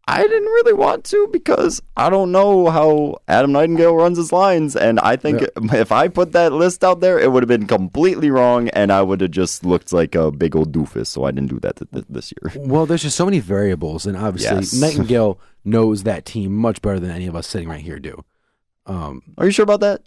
[0.09, 4.75] I didn't really want to because I don't know how Adam Nightingale runs his lines,
[4.75, 5.43] and I think
[5.73, 9.01] if I put that list out there, it would have been completely wrong, and I
[9.01, 11.07] would have just looked like a big old doofus.
[11.07, 12.51] So I didn't do that th- th- this year.
[12.69, 14.73] Well, there's just so many variables, and obviously Yes.
[14.81, 18.23] Nightingale knows that team much better than any of us sitting right here do.
[18.85, 20.01] Um, Are you sure about that?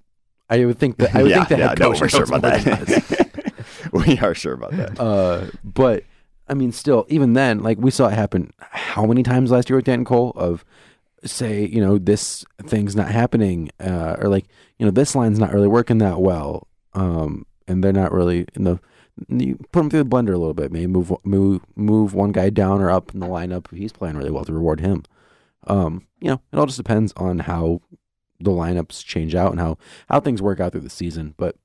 [0.51, 2.43] I would think that I would yeah, think the yeah, head no, we're sure about
[2.43, 3.09] more than us.
[3.09, 3.93] that.
[3.93, 5.01] we are sure about that.
[5.01, 6.05] Uh, but
[6.49, 9.77] I mean, still, even then, like we saw it happen how many times last year
[9.77, 10.65] with Dan Cole of
[11.25, 14.47] say, you know, this thing's not happening, uh, or like,
[14.79, 18.65] you know, this line's not really working that well, um, and they're not really in
[18.65, 18.81] the.
[19.29, 22.51] You put them through the blender a little bit, maybe move move move one guy
[22.51, 25.05] down or up in the lineup if he's playing really well to reward him.
[25.67, 27.83] Um, you know, it all just depends on how
[28.41, 29.79] the lineups change out and how
[30.09, 31.35] how things work out through the season.
[31.37, 31.57] But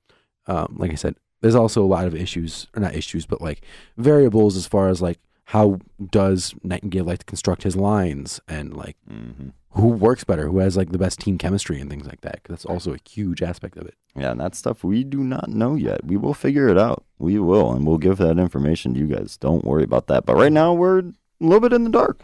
[0.48, 3.62] um, like I said, there's also a lot of issues, or not issues, but like
[3.98, 5.80] variables as far as like how
[6.12, 10.76] does Nightingale like to construct his lines and like hmm who works better, who has
[10.76, 12.42] like the best team chemistry and things like that.
[12.48, 13.94] that's also a huge aspect of it.
[14.16, 16.04] Yeah, and that's stuff we do not know yet.
[16.04, 17.06] We will figure it out.
[17.20, 19.38] We will, and we'll give that information to you guys.
[19.38, 20.26] Don't worry about that.
[20.26, 22.22] But right now, we're a little bit in the dark.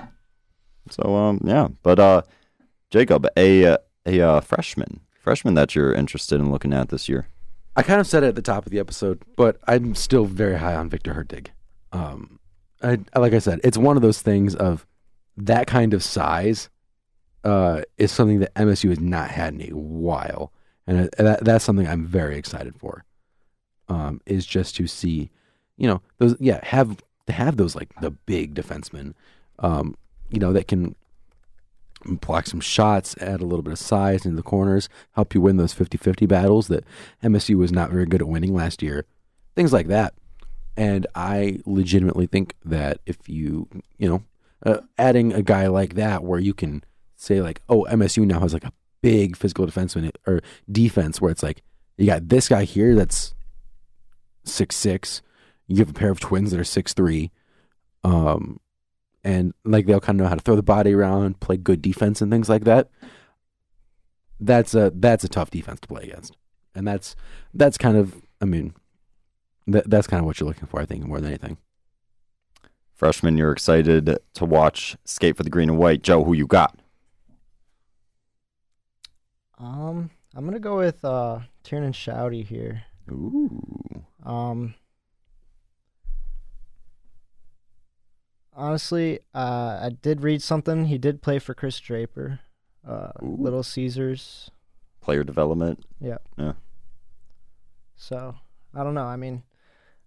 [0.89, 1.67] So, um, yeah.
[1.84, 2.21] But uh,
[2.89, 7.28] Jacob, a a uh, freshman, freshman that you're interested in looking at this year.
[7.76, 10.58] I kind of said it at the top of the episode, but I'm still very
[10.58, 11.48] high on Victor Hertig.
[11.92, 12.40] Um,
[12.82, 14.86] I, like I said, it's one of those things of
[15.38, 16.70] that kind of size
[17.44, 20.52] uh, is something that MSU has not had in a while,
[20.86, 23.04] and uh, that, that's something I'm very excited for.
[23.90, 25.30] Um, is just to see,
[25.78, 29.14] you know, those yeah have to have those like the big defensemen,
[29.60, 29.96] um,
[30.30, 30.96] you know, that can
[32.06, 35.58] block some shots, add a little bit of size into the corners, help you win
[35.58, 36.86] those 50-50 battles that
[37.24, 39.06] MSU was not very good at winning last year.
[39.56, 40.13] Things like that.
[40.76, 44.24] And I legitimately think that if you, you know,
[44.66, 46.84] uh, adding a guy like that where you can
[47.16, 51.44] say like, oh, MSU now has like a big physical defenseman or defense where it's
[51.44, 51.62] like
[51.98, 53.36] you got this guy here that's
[54.44, 55.22] six six,
[55.68, 57.32] you have a pair of twins that are six three,
[58.04, 58.60] um,
[59.24, 62.22] and like they'll kind of know how to throw the body around, play good defense
[62.22, 62.90] and things like that.
[64.40, 66.36] That's a that's a tough defense to play against,
[66.76, 67.16] and that's
[67.54, 68.74] that's kind of I mean,
[69.68, 71.58] that that's kind of what you're looking for, I think, more than anything.
[72.94, 76.04] Freshman, you're excited to watch skate for the green and white.
[76.04, 76.78] Joe, who you got?
[79.58, 82.84] Um, I'm gonna go with uh Tiernan Shoudy here.
[83.12, 84.76] Ooh, Um,
[88.56, 90.86] honestly, uh, I did read something.
[90.86, 92.39] He did play for Chris Draper,
[92.88, 94.50] uh, Little Caesars.
[95.02, 95.84] player development.
[96.00, 96.18] Yeah.
[96.38, 96.54] Yeah.
[97.96, 98.36] So
[98.74, 99.06] I don't know.
[99.06, 99.44] I mean,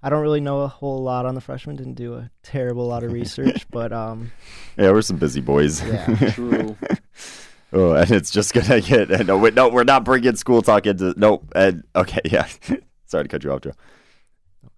[0.02, 1.76] I don't really know a whole lot on the freshman.
[1.76, 4.32] Didn't do a terrible lot of research, but um,
[4.76, 5.82] Yeah, we're some busy boys.
[5.82, 6.30] Yeah.
[6.32, 6.76] True.
[7.72, 10.86] Oh, and it's just gonna get and no, wait, no, we're not bringing school talk
[10.86, 11.50] into nope.
[11.54, 12.46] And okay, yeah.
[13.06, 13.72] Sorry to cut you off, Joe.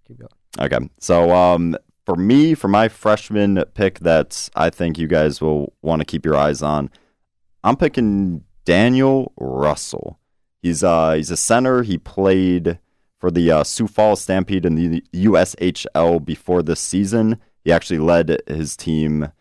[0.07, 0.31] keep going.
[0.59, 1.77] Okay, so um,
[2.09, 6.25] for me, for my freshman pick, that I think you guys will want to keep
[6.25, 6.89] your eyes on,
[7.63, 10.17] I'm picking Daniel Russell.
[10.59, 11.83] He's uh he's a center.
[11.83, 12.79] He played
[13.19, 17.39] for the uh, Sioux Falls Stampede in the USHL before this season.
[17.63, 19.25] He actually led his team.
[19.25, 19.31] If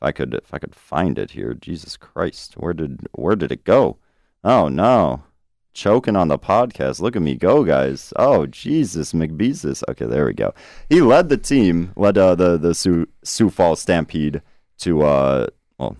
[0.00, 3.64] I could, if I could find it here, Jesus Christ, where did where did it
[3.64, 3.98] go?
[4.42, 5.24] Oh no,
[5.74, 7.00] choking on the podcast.
[7.00, 8.12] Look at me go, guys.
[8.16, 9.82] Oh Jesus, McBeezus.
[9.88, 10.54] Okay, there we go.
[10.88, 14.40] He led the team, led uh, the the Sioux, Sioux Falls Stampede
[14.78, 15.46] to uh
[15.78, 15.96] well,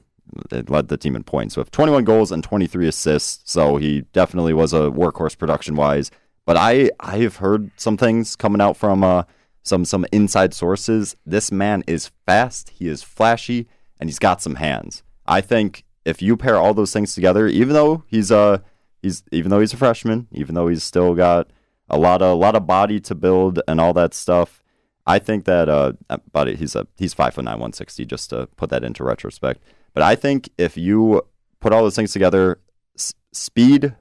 [0.51, 3.51] it led the team in points with 21 goals and 23 assists.
[3.51, 6.11] So he definitely was a workhorse production wise.
[6.47, 9.25] But I I have heard some things coming out from uh
[9.63, 11.17] some some inside sources.
[11.27, 12.71] This man is fast.
[12.71, 13.67] He is flashy,
[13.99, 15.03] and he's got some hands.
[15.27, 18.63] I think if you pair all those things together, even though he's a
[19.05, 21.51] he's even though he's a freshman, even though he's still got
[21.89, 24.63] a lot of a lot of body to build and all that stuff,
[25.07, 25.93] I think that uh,
[26.33, 28.05] but he's a he's five foot nine, one sixty.
[28.05, 31.23] Just to put that into retrospect, but I think if you
[31.61, 32.59] put all those things together,
[32.97, 33.95] s- speed,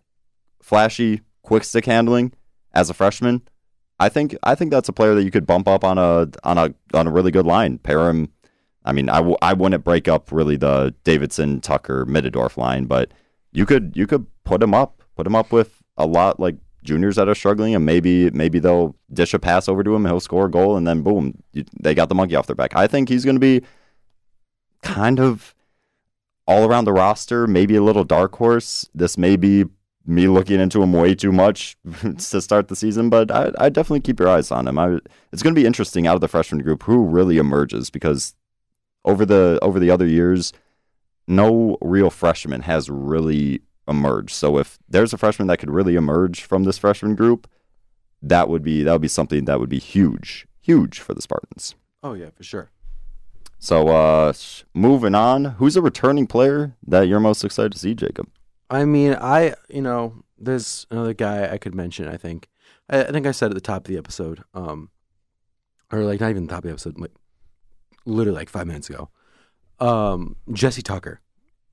[0.61, 2.33] flashy, quick stick handling
[2.73, 3.41] as a freshman,
[3.99, 6.57] I think I think that's a player that you could bump up on a on
[6.57, 7.77] a on a really good line.
[7.77, 8.29] Pair him.
[8.85, 13.13] I mean, I w- I wouldn't break up really the Davidson Tucker Middendorf line, but
[13.53, 17.15] you could you could put him up, put him up with a lot like juniors
[17.15, 20.47] that are struggling, and maybe maybe they'll dish a pass over to him, he'll score
[20.47, 22.75] a goal, and then boom, you, they got the monkey off their back.
[22.75, 23.61] I think he's going to be
[24.81, 25.55] kind of
[26.45, 28.89] all around the roster, maybe a little dark horse.
[28.93, 29.65] This may be
[30.05, 31.77] me looking into him way too much
[32.17, 34.77] to start the season, but I, I definitely keep your eyes on him.
[34.77, 34.99] I,
[35.31, 38.35] it's going to be interesting out of the freshman group who really emerges because
[39.05, 40.51] over the over the other years,
[41.28, 44.32] no real freshman has really emerged.
[44.32, 47.49] So if there's a freshman that could really emerge from this freshman group,
[48.21, 51.76] that would be that would be something that would be huge, huge for the Spartans.
[52.01, 52.71] Oh yeah, for sure.
[53.59, 54.34] So uh
[54.74, 58.30] moving on, who's a returning player that you're most excited to see, Jacob?
[58.69, 62.07] I mean, I you know, there's another guy I could mention.
[62.07, 62.49] I think,
[62.89, 64.89] I, I think I said at the top of the episode, um,
[65.91, 67.11] or like not even the top of the episode, like
[68.05, 69.09] literally like five minutes ago.
[69.84, 71.19] Um, Jesse Tucker,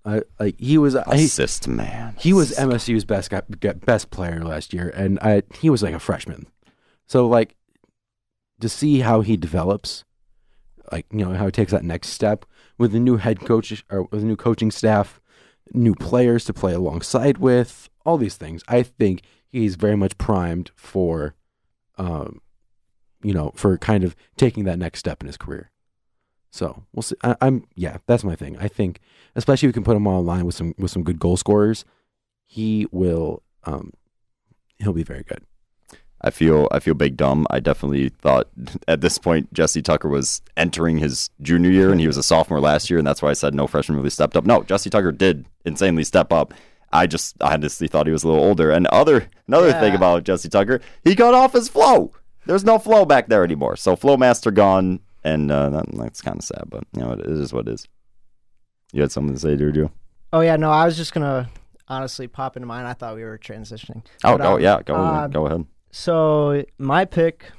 [0.05, 2.17] I like he was I, Assist man.
[2.19, 6.01] he was MSU's best guy, best player last year, and I he was like a
[6.01, 6.47] freshman.
[7.07, 7.57] So like
[8.61, 10.05] to see how he develops,
[10.91, 12.45] like you know how he takes that next step
[12.79, 15.21] with the new head coach or with a new coaching staff,
[15.73, 18.63] new players to play alongside with, all these things.
[18.69, 21.35] I think he's very much primed for,
[21.99, 22.41] um,
[23.23, 25.71] you know, for kind of taking that next step in his career.
[26.51, 27.17] So we'll see.
[27.23, 28.57] I, I'm yeah, that's my thing.
[28.59, 29.01] I think,
[29.37, 31.85] especially if we can put him online with some with some good goal scorers,
[32.47, 33.93] he will um
[34.79, 35.45] he'll be very good.
[36.23, 37.47] I feel I feel big dumb.
[37.51, 38.49] I definitely thought
[38.89, 42.61] at this point Jesse Tucker was entering his junior year and he was a sophomore
[42.61, 44.45] last year, and that's why I said no freshman really stepped up.
[44.45, 46.53] No, Jesse Tucker did insanely step up.
[46.93, 48.71] I just I honestly thought he was a little older.
[48.71, 52.13] And other another thing about Jesse Tucker, he got off his flow.
[52.47, 53.77] There's no flow back there anymore.
[53.77, 57.21] So flow master gone, and uh, that, that's kind of sad, but you know it
[57.27, 57.87] is what it is.
[58.93, 59.91] You had something to say, Joe?
[60.33, 61.51] Oh yeah, no, I was just gonna
[61.89, 62.87] honestly pop into mine.
[62.87, 64.05] I thought we were transitioning.
[64.25, 65.67] Oh, But, go um, yeah, go uh, go ahead.
[65.91, 67.51] So my pick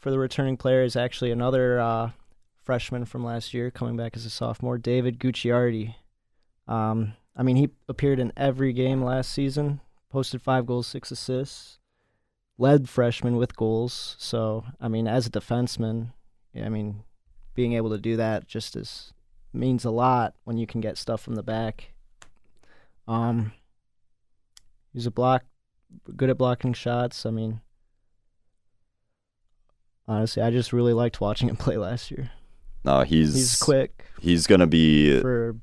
[0.00, 2.10] for the returning player is actually another uh,
[2.62, 5.94] freshman from last year, coming back as a sophomore, David Gucciardi.
[6.66, 11.78] Um, I mean, he appeared in every game last season, posted five goals, six assists,
[12.58, 14.16] led freshman with goals.
[14.18, 16.12] So I mean, as a defenseman,
[16.64, 17.02] I mean,
[17.54, 19.12] being able to do that just is
[19.52, 21.92] means a lot when you can get stuff from the back.
[23.08, 23.52] Um,
[24.92, 25.44] he's a block,
[26.16, 27.24] good at blocking shots.
[27.24, 27.60] I mean,
[30.08, 32.30] honestly, I just really liked watching him play last year.
[32.84, 35.56] No, he's He's quick He's gonna be for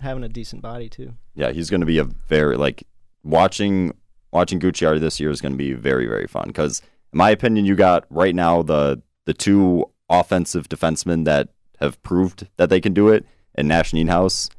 [0.00, 1.14] having a decent body too.
[1.34, 2.84] yeah, he's going to be a very like
[3.22, 3.94] watching
[4.32, 6.80] watching Gucciardi this year is going to be very very fun because
[7.12, 11.48] in my opinion, you got right now the the two offensive defensemen that
[11.80, 13.24] have proved that they can do it
[13.56, 14.50] in Nash Nienhaus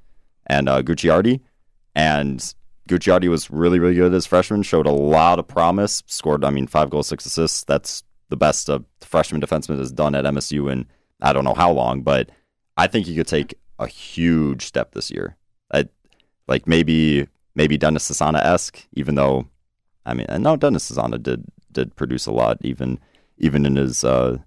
[0.48, 1.42] and uh, Gucciardi,
[1.96, 2.54] and
[2.88, 6.68] Gucciardi was really really good as freshman, showed a lot of promise, scored I mean
[6.68, 7.64] five goals, six assists.
[7.64, 10.88] That's the best a freshman defenseman has done at MSU in
[11.22, 12.30] I don't know how long, but
[12.78, 15.38] I think he could take a huge step this year.
[15.74, 15.86] I,
[16.48, 19.48] like maybe maybe Dennis Cesana esque, even though
[20.06, 23.00] I mean no Dennis Cesana did did produce a lot even
[23.38, 24.38] even in his uh,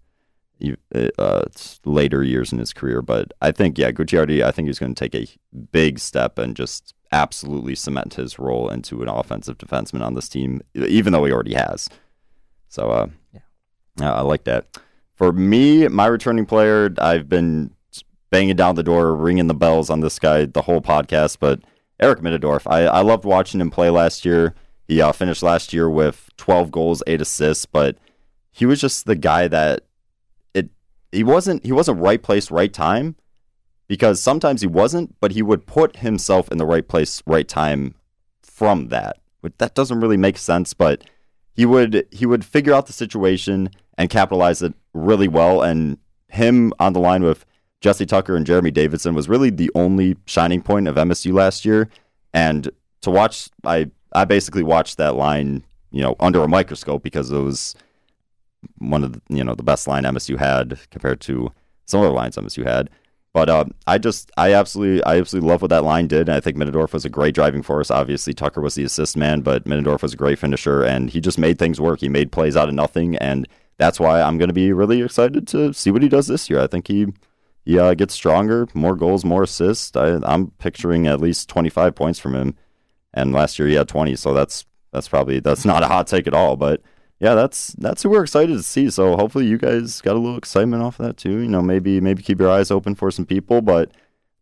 [1.18, 1.42] uh
[1.84, 3.02] later years in his career.
[3.02, 5.26] But I think yeah, Gucciardi, I think he's going to take a
[5.72, 10.60] big step and just absolutely cement his role into an offensive defenseman on this team,
[10.74, 11.88] even though he already has.
[12.68, 13.06] So uh,
[13.98, 14.12] Yeah.
[14.12, 14.66] I like that.
[15.14, 17.74] For me, my returning player, I've been
[18.30, 21.38] banging down the door, ringing the bells on this guy the whole podcast.
[21.40, 21.60] But
[21.98, 24.54] Eric Middendorf, I, I loved watching him play last year.
[24.86, 27.96] He uh, finished last year with 12 goals, eight assists, but
[28.52, 29.82] he was just the guy that
[31.12, 33.16] he wasn't he wasn't right place, right time
[33.88, 37.94] because sometimes he wasn't, but he would put himself in the right place, right time
[38.42, 39.18] from that.
[39.40, 41.04] But that doesn't really make sense, but
[41.54, 45.62] he would he would figure out the situation and capitalize it really well.
[45.62, 45.98] And
[46.28, 47.44] him on the line with
[47.80, 51.88] Jesse Tucker and Jeremy Davidson was really the only shining point of MSU last year.
[52.34, 52.70] And
[53.02, 57.38] to watch, I I basically watched that line, you know, under a microscope because it
[57.38, 57.74] was
[58.78, 61.52] one of the, you know the best line MSU had compared to
[61.84, 62.90] some other lines MSU had.
[63.34, 66.28] But uh, I just, I absolutely, I absolutely love what that line did.
[66.28, 67.90] And I think Middendorf was a great driving force.
[67.90, 71.38] Obviously, Tucker was the assist man, but Middendorf was a great finisher, and he just
[71.38, 72.00] made things work.
[72.00, 73.46] He made plays out of nothing, and
[73.76, 76.60] that's why I'm going to be really excited to see what he does this year.
[76.60, 77.06] I think he,
[77.64, 79.94] he uh, gets stronger, more goals, more assists.
[79.94, 82.56] I, I'm picturing at least 25 points from him,
[83.12, 86.26] and last year he had 20, so that's that's probably that's not a hot take
[86.26, 86.80] at all, but
[87.20, 88.90] yeah, that's that's who we're excited to see.
[88.90, 91.38] So hopefully you guys got a little excitement off of that too.
[91.38, 93.90] You know, maybe maybe keep your eyes open for some people, but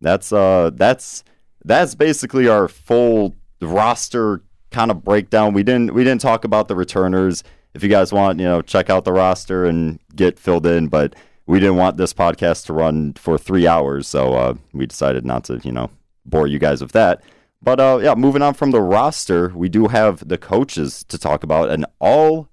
[0.01, 1.25] that's uh that's
[1.65, 5.55] that's basically our full roster kind of breakdown.
[5.55, 7.43] We didn't we didn't talk about the returners.
[7.75, 11.15] If you guys want, you know, check out the roster and get filled in, but
[11.47, 15.45] we didn't want this podcast to run for three hours, so uh, we decided not
[15.45, 15.91] to, you know,
[16.25, 17.23] bore you guys with that.
[17.63, 21.43] But uh, yeah, moving on from the roster, we do have the coaches to talk
[21.45, 22.49] about, and all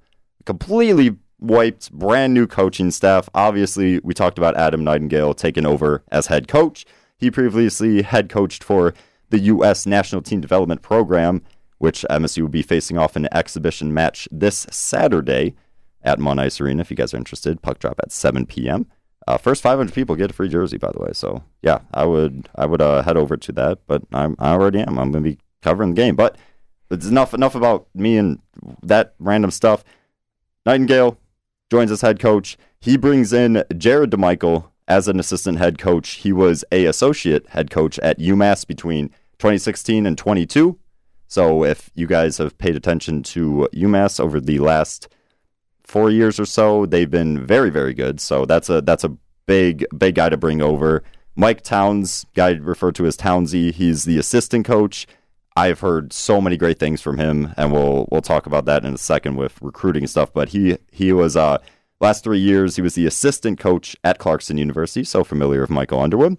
[0.46, 3.30] completely wiped, brand new coaching staff.
[3.34, 6.86] Obviously, we talked about Adam Nightingale taking over as head coach.
[7.18, 8.94] He previously head coached for
[9.30, 9.86] the U.S.
[9.86, 11.42] National Team Development Program,
[11.78, 15.56] which MSU will be facing off in an exhibition match this Saturday
[16.04, 16.82] at Munn Ice Arena.
[16.82, 18.88] If you guys are interested, puck drop at 7 p.m.
[19.28, 21.12] Uh, first 500 people get a free jersey, by the way.
[21.14, 24.80] So yeah, I would I would uh, head over to that, but I'm, I already
[24.80, 25.00] am.
[25.00, 26.16] I'm going to be covering the game.
[26.16, 26.38] But
[26.92, 28.40] it's enough enough about me and
[28.84, 29.84] that random stuff.
[30.66, 31.18] Nightingale
[31.70, 32.58] joins as head coach.
[32.80, 36.12] He brings in Jared DeMichiel as an assistant head coach.
[36.12, 39.10] He was a associate head coach at UMass between
[39.40, 40.78] 2016 and 22.
[41.28, 45.08] So if you guys have paid attention to UMass over the last
[45.84, 48.20] four years or so, they've been very, very good.
[48.20, 51.04] So that's a that's a big, big guy to bring over.
[51.36, 55.08] Mike Towns, guy referred to as Townsy, he's the assistant coach.
[55.56, 58.94] I've heard so many great things from him, and we'll we'll talk about that in
[58.94, 60.34] a second with recruiting stuff.
[60.34, 61.60] But he he was uh
[62.00, 66.02] last three years he was the assistant coach at Clarkson University, so familiar with Michael
[66.02, 66.38] Underwood.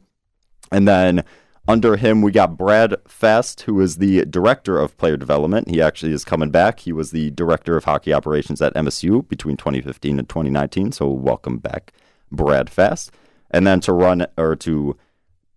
[0.73, 1.25] And then
[1.67, 5.71] under him we got Brad Fast, who is the director of player development.
[5.71, 6.81] He actually is coming back.
[6.81, 10.93] He was the director of hockey operations at MSU between 2015 and 2019.
[10.93, 11.93] So welcome back,
[12.33, 13.13] Brad Fast.
[13.51, 14.97] And then to run or to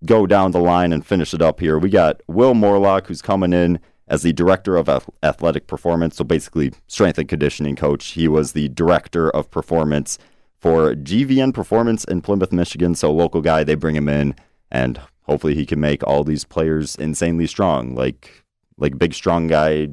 [0.05, 3.53] go down the line and finish it up here, we got Will Morlock, who's coming
[3.53, 4.89] in as the director of
[5.23, 6.15] athletic performance.
[6.15, 8.07] So basically, strength and conditioning coach.
[8.07, 10.17] He was the director of performance
[10.59, 12.95] for GVN Performance in Plymouth, Michigan.
[12.95, 14.35] So local guy, they bring him in,
[14.71, 18.43] and hopefully he can make all these players insanely strong, like
[18.77, 19.89] like big strong guy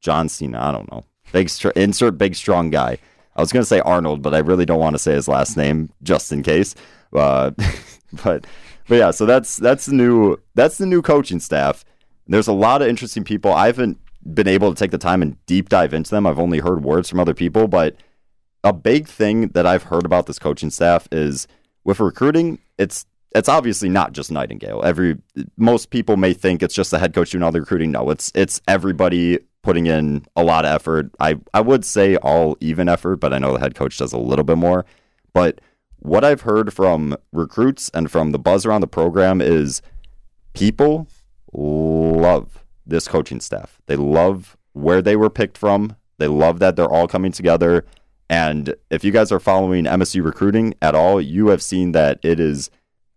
[0.00, 0.60] John Cena.
[0.60, 2.98] I don't know, big str- insert big strong guy.
[3.36, 5.90] I was gonna say Arnold, but I really don't want to say his last name
[6.02, 6.74] just in case.
[7.12, 7.52] Uh,
[8.24, 8.46] but
[8.88, 11.84] but yeah, so that's that's the new that's the new coaching staff.
[12.26, 13.52] There's a lot of interesting people.
[13.52, 13.98] I haven't
[14.34, 16.26] been able to take the time and deep dive into them.
[16.26, 17.96] I've only heard words from other people, but
[18.64, 21.46] a big thing that I've heard about this coaching staff is
[21.84, 24.82] with recruiting, it's it's obviously not just Nightingale.
[24.84, 25.18] Every
[25.56, 27.92] most people may think it's just the head coach doing all the recruiting.
[27.92, 31.10] No, it's it's everybody putting in a lot of effort.
[31.20, 34.18] I I would say all even effort, but I know the head coach does a
[34.18, 34.86] little bit more.
[35.32, 35.60] But
[36.00, 39.82] what I've heard from recruits and from the buzz around the program is
[40.54, 41.08] people
[41.52, 43.80] love this coaching staff.
[43.86, 45.96] They love where they were picked from.
[46.18, 47.84] They love that they're all coming together.
[48.30, 52.38] And if you guys are following MSU recruiting at all, you have seen that it
[52.38, 52.70] is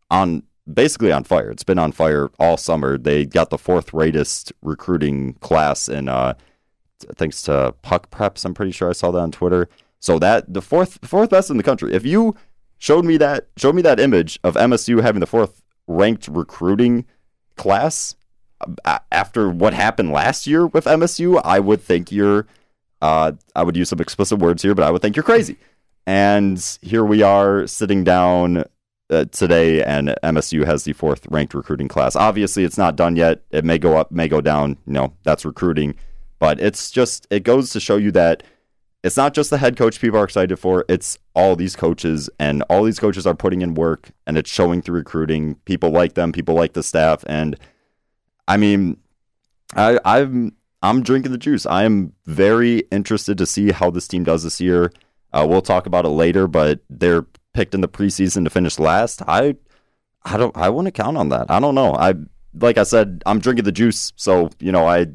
[0.10, 1.50] on basically on fire.
[1.50, 2.98] It's been on fire all summer.
[2.98, 6.36] They got the fourth greatest recruiting class in uh
[7.16, 8.46] thanks to Puck Preps.
[8.46, 9.68] I'm pretty sure I saw that on Twitter.
[10.00, 11.94] So that the fourth fourth best in the country.
[11.94, 12.36] If you
[12.82, 17.06] showed me that showed me that image of MSU having the fourth ranked recruiting
[17.56, 18.16] class
[19.12, 22.48] after what happened last year with MSU, I would think you're
[23.02, 25.58] uh, I would use some explicit words here, but I would think you're crazy.
[26.06, 28.64] And here we are sitting down
[29.10, 32.16] uh, today, and MSU has the fourth ranked recruiting class.
[32.16, 33.42] Obviously, it's not done yet.
[33.52, 34.78] It may go up, may go down.
[34.86, 35.96] You know, that's recruiting,
[36.40, 38.44] but it's just it goes to show you that
[39.04, 42.62] it's not just the head coach people are excited for, it's all these coaches, and
[42.64, 45.56] all these coaches are putting in work, and it's showing through recruiting.
[45.66, 47.58] People like them, people like the staff, and
[48.48, 48.98] I mean,
[49.76, 51.66] I, I'm I'm drinking the juice.
[51.66, 54.92] I am very interested to see how this team does this year.
[55.34, 59.22] Uh, we'll talk about it later, but they're picked in the preseason to finish last.
[59.28, 59.56] I
[60.24, 61.50] I don't I want to count on that.
[61.50, 61.96] I don't know.
[61.96, 62.14] I
[62.54, 65.08] like I said, I'm drinking the juice, so you know I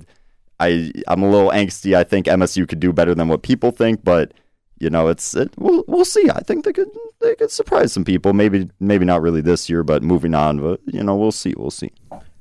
[0.61, 1.95] I I'm a little angsty.
[1.95, 4.33] I think MSU could do better than what people think, but
[4.79, 6.29] you know, it's it, we'll we'll see.
[6.31, 6.91] I think they could
[7.21, 8.33] they could surprise some people.
[8.33, 10.59] Maybe maybe not really this year, but moving on.
[10.61, 11.55] But you know, we'll see.
[11.57, 11.93] We'll see.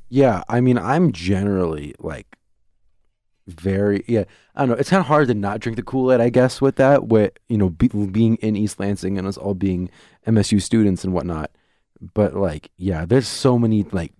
[0.10, 2.38] Yeah, I mean, I'm generally like
[3.48, 4.26] very yeah.
[4.56, 4.76] I don't know.
[4.76, 7.08] It's kind of hard to not drink the Kool Aid, I guess, with that.
[7.08, 9.90] With you know, be, being in East Lansing and us all being
[10.28, 11.52] MSU students and whatnot.
[12.14, 14.14] but like, yeah, there's so many like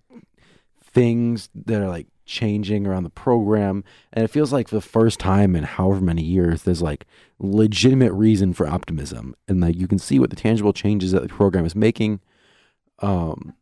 [0.82, 5.56] things that are like changing around the program, and it feels like the first time
[5.56, 7.06] in however many years, there's like
[7.38, 11.28] legitimate reason for optimism, and like you can see what the tangible changes that the
[11.28, 12.20] program is making,
[12.98, 13.54] um,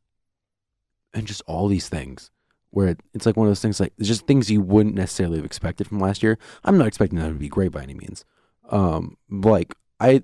[1.13, 2.31] and just all these things.
[2.71, 5.45] Where it, it's like one of those things, like just things you wouldn't necessarily have
[5.45, 6.39] expected from last year.
[6.65, 8.25] I'm not expecting that to be great by any means.
[8.69, 10.23] Um, like I,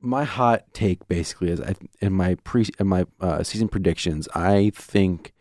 [0.00, 4.70] my hot take basically is I in my pre in my uh, season predictions, I
[4.76, 5.31] think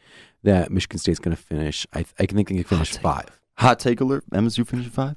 [0.43, 1.85] that Michigan State's going to finish.
[1.93, 3.01] I I can think they can finish take.
[3.01, 3.25] five.
[3.55, 4.23] Hot take alert.
[4.31, 5.15] MSU finishing five.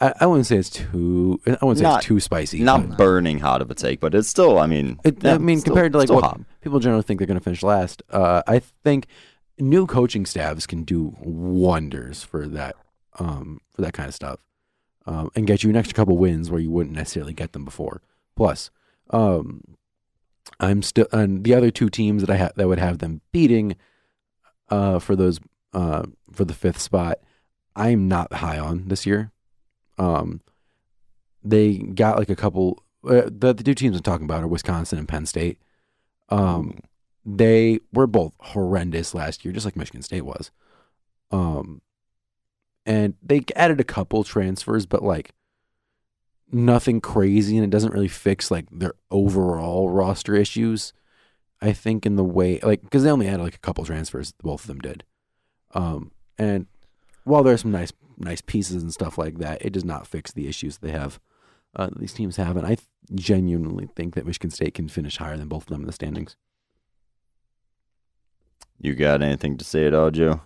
[0.00, 1.40] I, I wouldn't say it's too.
[1.46, 2.60] I wouldn't say Not- it's too spicy.
[2.60, 4.58] Not but burning hot of a take, but it's still.
[4.58, 6.40] I mean, it, yeah, I mean, still- compared to like still what hot.
[6.60, 9.06] people generally think they're going to finish last, uh, I think
[9.58, 12.76] new coaching staffs can do wonders for that.
[13.20, 14.38] Um, for that kind of stuff,
[15.06, 18.00] um, and get you an extra couple wins where you wouldn't necessarily get them before.
[18.36, 18.70] Plus,
[19.10, 19.62] um,
[20.60, 23.74] I'm still and the other two teams that I have that would have them beating,
[24.70, 25.40] uh, for those
[25.72, 27.18] uh for the fifth spot,
[27.76, 29.32] I'm not high on this year.
[29.98, 30.40] Um,
[31.42, 32.82] they got like a couple.
[33.04, 35.58] Uh, the the two teams I'm talking about are Wisconsin and Penn State.
[36.28, 36.78] Um,
[37.24, 40.50] they were both horrendous last year, just like Michigan State was.
[41.30, 41.82] Um,
[42.86, 45.32] and they added a couple transfers, but like
[46.50, 50.92] nothing crazy, and it doesn't really fix like their overall roster issues.
[51.60, 54.62] I think in the way like because they only had like a couple transfers, both
[54.62, 55.04] of them did.
[55.74, 56.66] Um, and
[57.24, 60.32] while there are some nice nice pieces and stuff like that, it does not fix
[60.32, 61.20] the issues they have.
[61.76, 65.36] Uh, these teams have, and I th- genuinely think that Michigan State can finish higher
[65.36, 66.36] than both of them in the standings.
[68.80, 70.40] You got anything to say at all, Joe?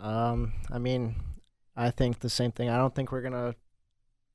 [0.00, 1.14] Um, I mean,
[1.76, 2.68] I think the same thing.
[2.68, 3.54] I don't think we're gonna,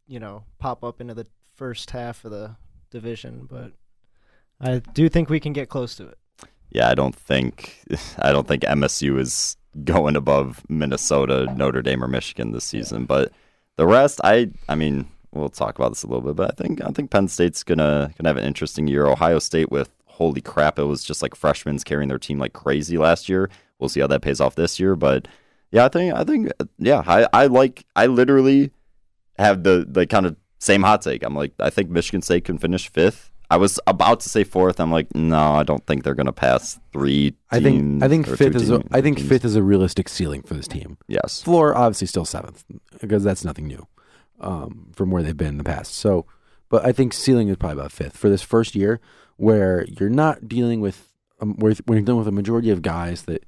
[0.07, 2.55] you know, pop up into the first half of the
[2.89, 3.73] division, but
[4.59, 6.17] I do think we can get close to it.
[6.69, 7.83] Yeah, I don't think
[8.19, 13.05] I don't think MSU is going above Minnesota, Notre Dame, or Michigan this season.
[13.05, 13.31] But
[13.75, 16.35] the rest, I I mean, we'll talk about this a little bit.
[16.35, 19.07] But I think I think Penn State's gonna gonna have an interesting year.
[19.07, 22.97] Ohio State with holy crap, it was just like freshmen carrying their team like crazy
[22.97, 23.49] last year.
[23.79, 24.95] We'll see how that pays off this year.
[24.95, 25.27] But
[25.71, 28.71] yeah, I think I think yeah, I I like I literally
[29.37, 31.23] have the the kind of same hot take.
[31.23, 33.31] I'm like I think Michigan State can finish fifth.
[33.49, 34.79] I was about to say fourth.
[34.79, 37.33] I'm like, no, I don't think they're gonna pass three.
[37.49, 39.29] I think I think fifth is a, I think teams.
[39.29, 40.97] fifth is a realistic ceiling for this team.
[41.07, 41.41] Yes.
[41.41, 42.65] Floor obviously still seventh
[42.99, 43.87] because that's nothing new
[44.39, 45.95] um, from where they've been in the past.
[45.95, 46.25] So,
[46.69, 48.99] but I think ceiling is probably about fifth for this first year
[49.37, 51.07] where you're not dealing with
[51.39, 53.45] um, where when you're dealing with a majority of guys that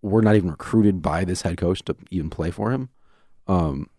[0.00, 2.88] were not even recruited by this head coach to even play for him.
[3.48, 3.90] Um,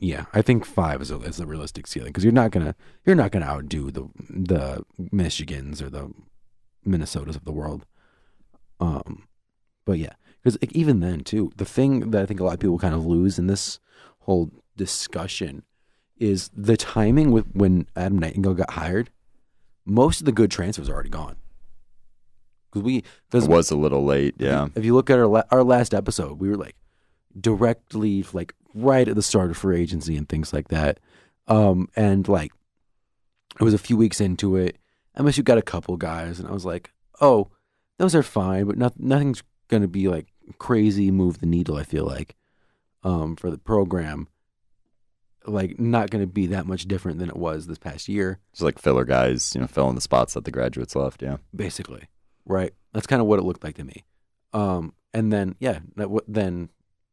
[0.00, 2.74] yeah, I think five is a, is a realistic ceiling because you're not gonna
[3.06, 6.12] you're not gonna outdo the the Michigans or the
[6.86, 7.84] Minnesotas of the world.
[8.80, 9.26] Um,
[9.84, 10.12] but yeah,
[10.42, 13.04] because even then too, the thing that I think a lot of people kind of
[13.06, 13.80] lose in this
[14.20, 15.62] whole discussion
[16.18, 19.10] is the timing with when Adam Nightingale got hired.
[19.84, 21.36] Most of the good transfers are already gone.
[22.70, 24.34] Because we, because It was a little late.
[24.38, 24.68] if you- Yeah.
[24.74, 26.76] If you look at our la- our last episode, we were like
[27.40, 31.00] directly like right at the start of free agency and things like that.
[31.46, 32.52] Um, and like
[33.60, 34.76] it was a few weeks into it.
[35.18, 37.48] MSU got a couple guys, and I was like, oh,
[37.98, 41.76] those are fine, but not, nothing's gonna be like crazy move the needle.
[41.76, 42.36] I feel like
[43.02, 44.28] um, for the program,
[45.46, 48.38] like not gonna be that much different than it was this past year.
[48.52, 51.22] Just like filler guys, you know, filling the spots that the graduates left.
[51.22, 51.38] Yeah.
[51.54, 52.04] basically,
[52.44, 52.72] right?
[52.92, 54.04] That's kind of what it looked like to me.
[54.52, 56.68] Um, and then yeah, that, then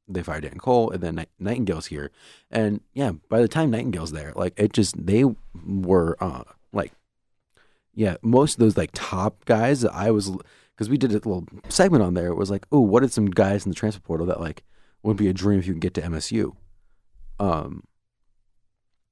[0.07, 2.11] they fired Dan Cole, and then Night- Nightingale's here,
[2.51, 5.25] and yeah, by the time Nightingale's there, like it just they
[5.65, 6.43] were uh
[6.73, 6.91] like
[7.93, 10.31] yeah, most of those like top guys that I was
[10.75, 12.27] because we did a little segment on there.
[12.27, 14.63] It was like, oh, what are some guys in the transfer portal that like
[15.03, 16.55] would be a dream if you can get to MSU?
[17.39, 17.83] Um,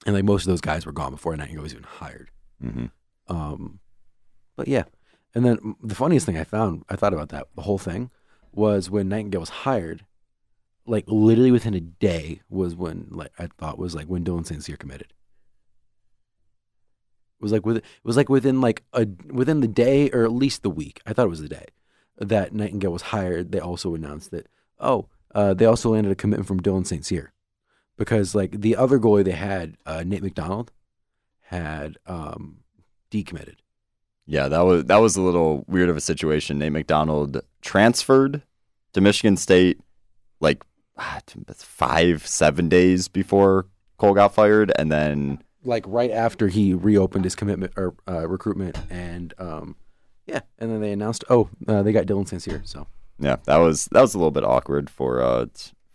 [0.05, 2.29] and like most of those guys were gone before Nightingale was even hired.
[2.61, 2.85] hmm
[3.27, 3.79] Um,
[4.57, 4.83] but yeah,
[5.33, 8.11] and then the funniest thing I found, I thought about that the whole thing
[8.51, 10.05] was when Nightingale was hired.
[10.85, 14.63] Like literally within a day was when like I thought was like when Dylan St.
[14.63, 15.13] Cyr committed.
[17.39, 20.31] It was like with it was like within like a within the day or at
[20.31, 21.01] least the week.
[21.05, 21.67] I thought it was the day
[22.17, 23.51] that Nightingale was hired.
[23.51, 24.47] They also announced that
[24.79, 27.05] oh, uh, they also landed a commitment from Dylan St.
[27.05, 27.33] Cyr
[27.97, 30.71] because like the other goalie they had, uh, Nate McDonald,
[31.41, 32.59] had um,
[33.11, 33.55] decommitted.
[34.25, 36.59] Yeah, that was that was a little weird of a situation.
[36.59, 38.41] Nate McDonald transferred
[38.93, 39.79] to Michigan State
[40.39, 40.63] like
[41.55, 43.67] five, seven days before
[43.97, 48.77] Cole got fired, and then like right after he reopened his commitment or uh, recruitment,
[48.89, 49.75] and um,
[50.25, 52.41] yeah, and then they announced, oh, uh, they got Dylan St.
[52.41, 52.61] Cyr.
[52.65, 52.87] So
[53.19, 55.45] Yeah, that was that was a little bit awkward for uh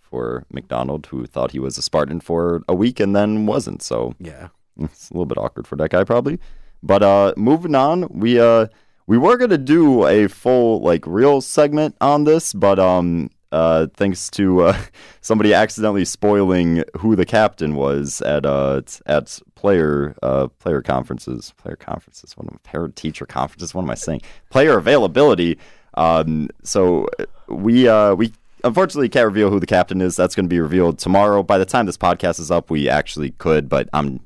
[0.00, 3.82] for McDonald, who thought he was a Spartan for a week and then wasn't.
[3.82, 4.48] So yeah,
[4.80, 6.38] it's a little bit awkward for that guy probably.
[6.82, 8.68] But uh moving on, we uh
[9.06, 14.30] we were gonna do a full like real segment on this, but um uh thanks
[14.30, 14.78] to uh
[15.20, 21.76] somebody accidentally spoiling who the captain was at uh at player uh player conferences player
[21.76, 25.58] conferences what I parent teacher conferences what am I saying player availability
[25.94, 27.08] um so
[27.48, 28.32] we uh we
[28.64, 30.16] unfortunately can't reveal who the captain is.
[30.16, 31.42] That's going to be revealed tomorrow.
[31.42, 34.20] By the time this podcast is up, we actually could, but I'm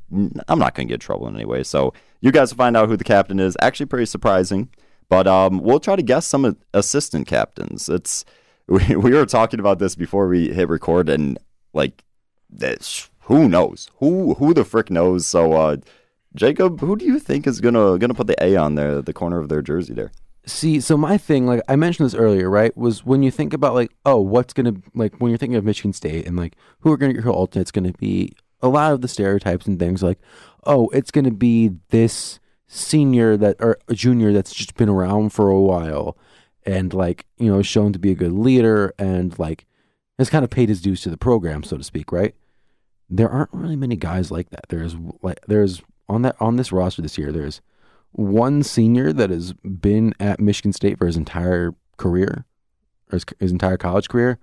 [0.49, 1.63] I'm not going to get in trouble in any way.
[1.63, 3.57] So you guys will find out who the captain is.
[3.61, 4.69] Actually, pretty surprising.
[5.09, 7.89] But um, we'll try to guess some assistant captains.
[7.89, 8.25] It's
[8.69, 11.39] we, we were talking about this before we hit record, and
[11.73, 12.05] like,
[12.49, 13.91] this, who knows?
[13.97, 15.27] Who who the frick knows?
[15.27, 15.77] So, uh,
[16.35, 19.39] Jacob, who do you think is gonna gonna put the A on there, the corner
[19.39, 20.13] of their jersey there?
[20.45, 23.75] See, so my thing, like I mentioned this earlier, right, was when you think about
[23.75, 26.97] like, oh, what's gonna like when you're thinking of Michigan State and like who are
[26.97, 30.19] gonna your alternates, gonna be a lot of the stereotypes and things like,
[30.65, 35.49] oh, it's gonna be this senior that or a junior that's just been around for
[35.49, 36.17] a while
[36.65, 39.67] and like you know shown to be a good leader and like
[40.19, 42.35] has kind of paid his dues to the program, so to speak, right?
[43.11, 44.67] There aren't really many guys like that.
[44.69, 47.33] There's like there's on that on this roster this year.
[47.33, 47.61] There's
[48.13, 52.45] one senior that has been at Michigan State for his entire career,
[53.11, 54.39] or his, his entire college career,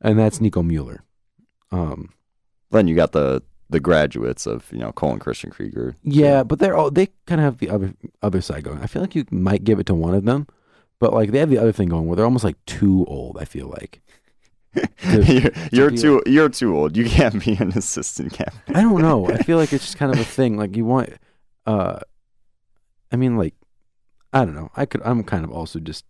[0.00, 1.02] and that's Nico Mueller.
[1.72, 2.12] Um,
[2.70, 5.94] Then you got the the graduates of you know Colin Christian Krygier.
[6.02, 8.78] yeah, but they're all they kind of have the other other side going.
[8.80, 10.46] I feel like you might give it to one of them,
[11.00, 13.36] but like they have the other thing going where they're almost like too old.
[13.40, 14.00] I feel like
[15.02, 16.96] you're, you're be a- too you're too old.
[16.96, 18.76] You can't be an assistant captain.
[18.76, 19.26] I don't know.
[19.28, 20.56] I feel like it's just kind of a thing.
[20.56, 21.10] Like you want,
[21.66, 21.98] uh,
[23.10, 23.54] I mean, like
[24.32, 24.70] I don't know.
[24.76, 25.02] I could.
[25.04, 26.04] I'm kind of also just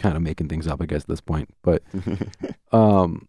[0.00, 1.48] kind of making things up, I guess, at this point.
[1.62, 1.82] But
[2.72, 3.28] um,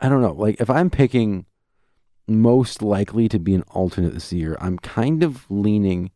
[0.00, 0.32] I don't know.
[0.32, 1.46] Like if I'm picking
[2.26, 6.10] most likely to be an alternate this year, I'm kind of leaning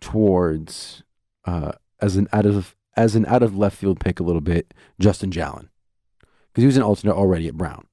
[0.00, 1.02] towards
[1.46, 4.72] uh as an out of as an out of left field pick a little bit,
[4.98, 5.68] Justin Jallen,
[6.48, 7.86] because he was an alternate already at Brown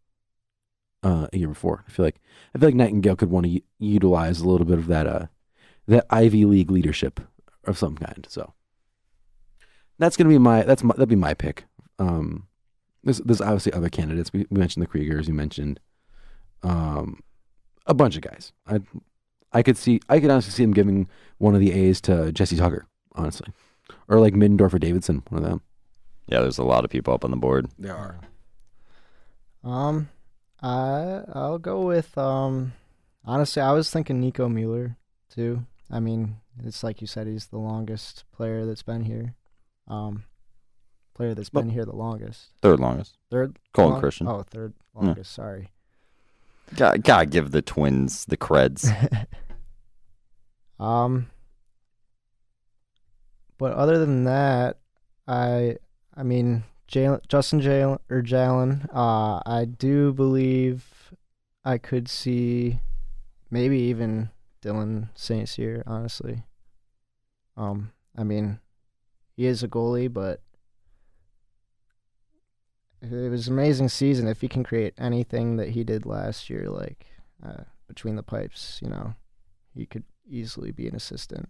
[1.04, 1.84] uh, a year before.
[1.88, 2.20] I feel like
[2.56, 5.26] I feel like Nightingale could want to u- utilize a little bit of that uh
[5.88, 7.20] that Ivy League leadership
[7.66, 8.26] of some kind.
[8.30, 8.54] So
[10.00, 11.66] that's gonna be my that's my, that'd be my pick.
[12.00, 12.48] Um,
[13.04, 14.32] there's there's obviously other candidates.
[14.34, 15.28] We, we mentioned the Krygiers.
[15.28, 15.80] You mentioned
[16.64, 17.22] um
[17.86, 18.54] a bunch of guys.
[18.66, 18.80] I
[19.52, 22.58] I could see I could honestly see him giving one of the A's to Jesse
[22.58, 23.48] Tucker, honestly,
[24.08, 25.62] or like Middendorf or Davidson, one of them.
[26.28, 27.70] yeah, there's a lot of people up on the board.
[27.80, 28.20] There are.
[29.64, 30.10] Um,
[30.62, 32.74] I I'll go with um.
[33.26, 34.98] Honestly, I was thinking Nico Mueller
[35.30, 35.66] too.
[35.90, 39.36] I mean, it's like you said, he's the longest player that's been here.
[39.88, 40.26] Um,
[41.14, 42.48] player that's been here the longest.
[42.62, 43.18] Third longest.
[43.32, 43.58] Third.
[43.74, 44.28] Colin long- Christian.
[44.28, 45.32] Oh, third longest.
[45.32, 45.70] Sorry.
[46.76, 48.90] Gotta, gotta give the twins the creds.
[50.80, 51.28] Um,
[53.58, 54.78] but other than that,
[55.28, 55.78] I
[56.16, 61.14] I mean Jallen, Justin Jallen or Jallen, uh, I do believe
[61.66, 62.80] I could see
[63.50, 64.30] maybe even
[64.62, 65.48] Dylan St.
[65.48, 66.44] Cyr, honestly.
[67.56, 68.60] Um, I mean,
[69.36, 70.42] he is a goalie, but
[73.02, 74.28] it was an amazing season.
[74.28, 77.06] If he can create anything that he did last year, like
[77.46, 79.16] uh, between the pipes, you know,
[79.74, 81.50] he could easily be an assistant.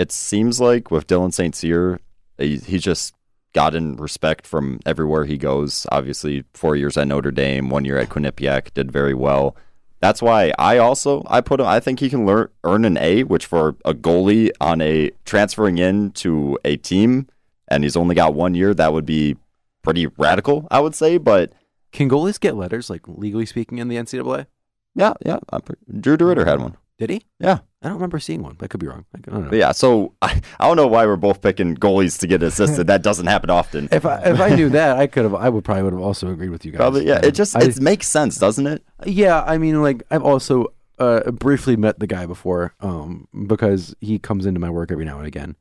[0.00, 1.54] It seems like with Dylan St.
[1.54, 2.00] Cyr,
[2.38, 3.12] he, he's just
[3.52, 5.86] gotten respect from everywhere he goes.
[5.92, 9.54] Obviously, four years at Notre Dame, one year at Quinnipiac, did very well.
[10.00, 11.66] That's why I also I put him.
[11.66, 15.76] I think he can learn earn an A, which for a goalie on a transferring
[15.76, 17.26] in to a team,
[17.68, 19.36] and he's only got one year, that would be
[19.82, 21.18] pretty radical, I would say.
[21.18, 21.52] But
[21.92, 24.46] Can goalies get letters, like legally speaking, in the NCAA?
[24.94, 26.78] yeah, yeah, I'm pre- Drew DeRidder had one.
[27.00, 27.22] Did he?
[27.40, 27.60] Yeah.
[27.82, 28.58] I don't remember seeing one.
[28.60, 29.06] I could be wrong.
[29.16, 29.56] I don't know.
[29.56, 32.86] Yeah, so I, I don't know why we're both picking goalies to get assisted.
[32.88, 33.88] that doesn't happen often.
[33.90, 35.34] If I if I knew that, I could have.
[35.34, 36.76] I would probably would have also agreed with you guys.
[36.78, 37.14] Probably, yeah.
[37.16, 38.84] Um, It just I- it makes sense, doesn't it?
[39.06, 39.42] yeah.
[39.42, 40.66] I mean, like I've also
[40.98, 45.16] uh, briefly met the guy before, um, because he comes into my work every now
[45.16, 45.56] and again.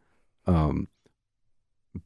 [0.46, 0.90] Um,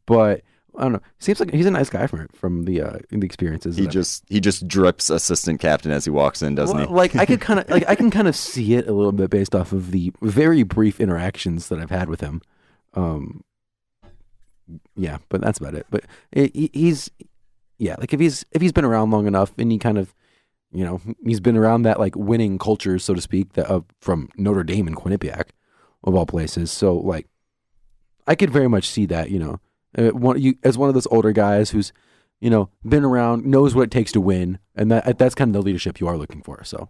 [0.06, 0.44] but
[0.78, 1.02] I don't know.
[1.20, 3.78] Seems like he's a nice guy from from the uh, the experiences.
[3.78, 6.94] He just he just drips assistant captain as he walks in, doesn't Well, he?
[6.94, 9.30] like I could kind of like I can kind of see it a little bit
[9.30, 12.42] based off of the very brief interactions that I've had with him.
[12.96, 13.44] Um,
[14.96, 15.86] yeah, but that's about it.
[15.90, 17.12] But it, he- he's
[17.78, 20.14] yeah, like if he's if he's been around long enough and he kind of
[20.72, 24.30] You know, he's been around that like winning culture, so to speak, that uh, from
[24.38, 25.50] Notre Dame and Quinnipiac,
[26.04, 26.72] of all places.
[26.72, 27.28] So like,
[28.26, 29.30] I could very much see that.
[29.30, 29.60] You know,
[29.98, 31.94] uh, one you as one of those older guys who's,
[32.40, 35.62] you know, been around, knows what it takes to win, and that that's kind of
[35.62, 36.64] the leadership you are looking for.
[36.64, 36.90] So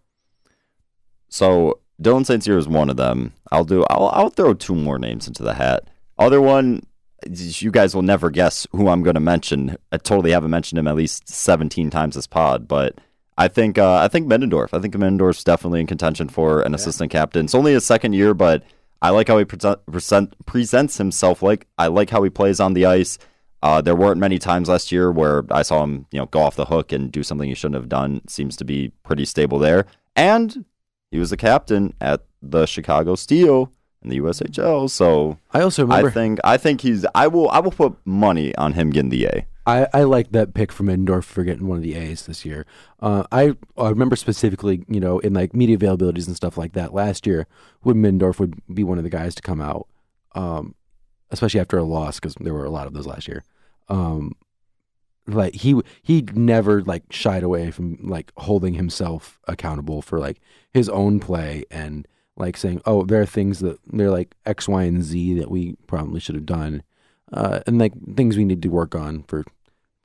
[1.29, 2.43] So Dylan St.
[2.43, 3.33] Cyr is one of them.
[3.51, 3.83] I'll do.
[3.89, 5.89] I'll, I'll throw two more names into the hat.
[6.17, 6.85] Other one,
[7.27, 9.77] you guys will never guess who I'm going to mention.
[9.91, 12.99] I totally haven't mentioned him at least 17 times this pod, but
[13.37, 14.69] I think uh, I think Middendorf.
[14.73, 17.45] I think Middendorf's definitely in contention for an assistant captain.
[17.45, 18.63] It's only his second year, but
[19.03, 21.43] I like how he present, present, presents himself.
[21.43, 23.19] Like I like how he plays on the ice.
[23.61, 26.55] Uh, there weren't many times last year where I saw him, you know, go off
[26.55, 28.21] the hook and do something he shouldn't have done.
[28.27, 29.85] Seems to be pretty stable there.
[30.15, 30.65] And
[31.11, 34.89] he was the captain at the Chicago Steel in the USHL.
[34.89, 37.05] So I also remember I think I think he's.
[37.13, 37.49] I will.
[37.49, 39.47] I will put money on him getting the A.
[39.65, 42.65] I, I like that pick from Endorf for getting one of the A's this year.
[42.99, 46.93] Uh, I I remember specifically, you know, in like media availabilities and stuff like that
[46.93, 47.47] last year,
[47.81, 49.87] when Mendorf would be one of the guys to come out,
[50.35, 50.75] um,
[51.31, 53.43] especially after a loss because there were a lot of those last year.
[53.87, 54.35] Um,
[55.27, 60.41] like he he never like shied away from like holding himself accountable for like
[60.73, 62.05] his own play and
[62.35, 65.75] like saying, oh, there are things that they're like X, Y, and Z that we
[65.87, 66.83] probably should have done
[67.33, 69.43] uh, and like things we need to work on for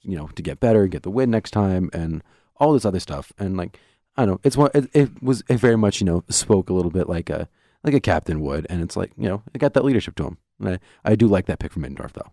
[0.02, 2.22] you know to get better, get the win next time, and
[2.56, 3.32] all this other stuff.
[3.38, 3.78] And like
[4.16, 4.70] I don't know, it's one.
[4.74, 7.48] It, it was it very much you know spoke a little bit like a
[7.84, 10.38] like a captain would, and it's like you know it got that leadership to him.
[10.60, 12.32] And I, I do like that pick from Middendorf though.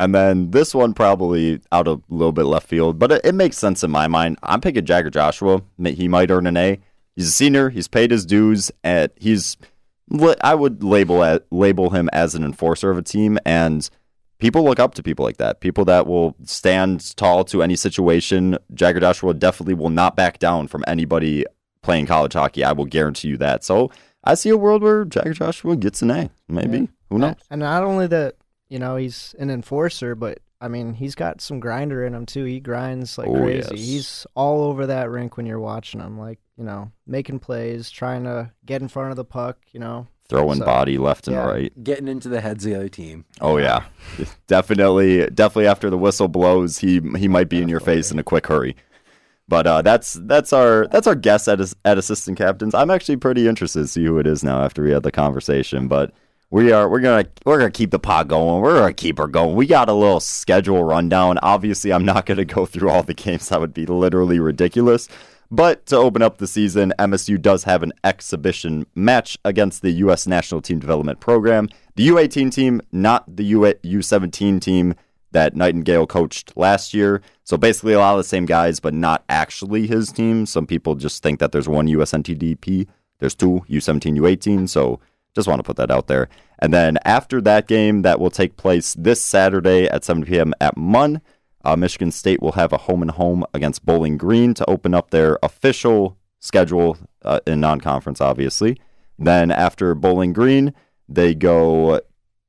[0.00, 3.58] And then this one probably out a little bit left field, but it, it makes
[3.58, 4.38] sense in my mind.
[4.44, 5.60] I'm picking Jagger Joshua.
[5.82, 6.78] He might earn an A.
[7.16, 7.70] He's a senior.
[7.70, 9.56] He's paid his dues, and he's
[10.40, 13.90] I would label label him as an enforcer of a team, and
[14.38, 15.60] people look up to people like that.
[15.60, 18.56] People that will stand tall to any situation.
[18.74, 21.44] Jagger Joshua definitely will not back down from anybody
[21.82, 22.64] playing college hockey.
[22.64, 23.64] I will guarantee you that.
[23.64, 23.90] So
[24.24, 26.30] I see a world where Jagger Joshua gets an A.
[26.48, 26.78] Maybe.
[26.78, 26.86] Yeah.
[27.10, 27.36] Who knows?
[27.50, 28.36] And not only that,
[28.68, 32.44] you know, he's an enforcer, but I mean, he's got some grinder in him too.
[32.44, 33.68] He grinds like Oh, crazy.
[33.70, 33.80] yes.
[33.86, 38.24] He's all over that rink when you're watching him, like, you know, making plays, trying
[38.24, 40.08] to get in front of the puck, you know.
[40.28, 41.46] Throwing So, body left and yeah.
[41.46, 41.84] right.
[41.84, 43.24] Getting into the heads of the other team.
[43.40, 43.84] Oh yeah,
[44.46, 45.66] definitely, definitely.
[45.66, 48.76] After the whistle blows, he he might be in your face in a quick hurry.
[49.48, 52.74] But uh, that's that's our that's our guess at at assistant captains.
[52.74, 55.88] I'm actually pretty interested to see who it is now after we had the conversation.
[55.88, 56.12] But
[56.50, 58.60] we are we're gonna we're gonna keep the pot going.
[58.60, 59.56] We're gonna keep her going.
[59.56, 61.38] We got a little schedule rundown.
[61.42, 63.48] Obviously, I'm not gonna go through all the games.
[63.48, 65.08] That would be literally ridiculous.
[65.50, 70.26] But to open up the season, MSU does have an exhibition match against the U.S.
[70.26, 71.68] National Team Development Program.
[71.96, 74.94] The U18 team, not the U- U17 team
[75.32, 77.22] that Nightingale coached last year.
[77.44, 80.46] So basically, a lot of the same guys, but not actually his team.
[80.46, 82.86] Some people just think that there's one USNTDP.
[83.18, 84.68] There's two U17, U18.
[84.68, 85.00] So
[85.34, 86.28] just want to put that out there.
[86.58, 90.52] And then after that game, that will take place this Saturday at 7 p.m.
[90.60, 91.20] at Munn.
[91.68, 95.10] Uh, Michigan State will have a home and home against Bowling Green to open up
[95.10, 96.96] their official schedule
[97.26, 98.80] uh, in non-conference, obviously.
[99.18, 100.72] Then after Bowling Green,
[101.10, 102.00] they go,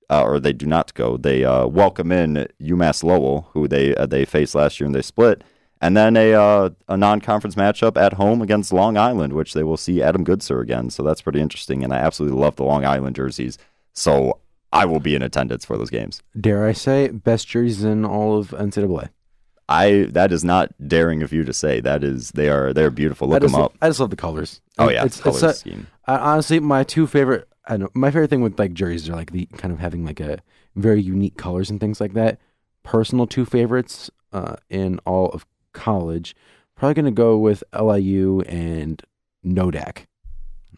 [0.10, 1.18] uh, or they do not go.
[1.18, 5.02] They uh, welcome in UMass Lowell, who they uh, they faced last year and they
[5.02, 5.44] split,
[5.82, 9.76] and then a uh, a non-conference matchup at home against Long Island, which they will
[9.76, 10.90] see Adam Goodsir again.
[10.90, 13.58] So that's pretty interesting, and I absolutely love the Long Island jerseys.
[13.92, 14.40] So
[14.72, 16.22] I will be in attendance for those games.
[16.40, 19.10] Dare I say, best jerseys in all of NCAA.
[19.68, 21.80] I that is not daring of you to say.
[21.80, 23.28] That is they are they're beautiful.
[23.28, 23.76] Look them up.
[23.82, 24.62] I just love the colors.
[24.80, 25.88] Oh yeah, it's, color it's a- scheme.
[26.06, 27.48] I, honestly, my two favorite.
[27.66, 30.04] I don't know my favorite thing with like jerseys are like the kind of having
[30.06, 30.40] like a
[30.76, 32.40] very unique colors and things like that.
[32.82, 36.36] Personal two favorites uh, in all of college.
[36.76, 39.04] Probably gonna go with LIU and
[39.46, 40.06] Nodak.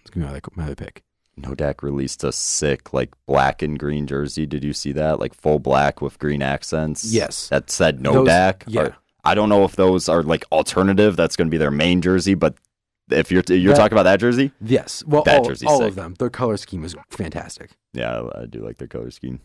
[0.01, 1.03] It's gonna be my, my other pick.
[1.41, 4.45] Nodak released a sick like black and green jersey.
[4.45, 5.19] Did you see that?
[5.19, 7.05] Like full black with green accents.
[7.05, 7.49] Yes.
[7.49, 8.63] That said Those- Nodak.
[8.67, 8.81] yeah.
[8.81, 11.15] Or- I don't know if those are like alternative.
[11.15, 12.55] That's going to be their main jersey, but
[13.11, 15.89] if you're you're That- talking about that jersey, Yes, well, That all, jersey's all sick.
[15.89, 16.15] of them.
[16.17, 17.71] Their color scheme is fantastic.
[17.93, 19.39] yeah, I do like their color scheme.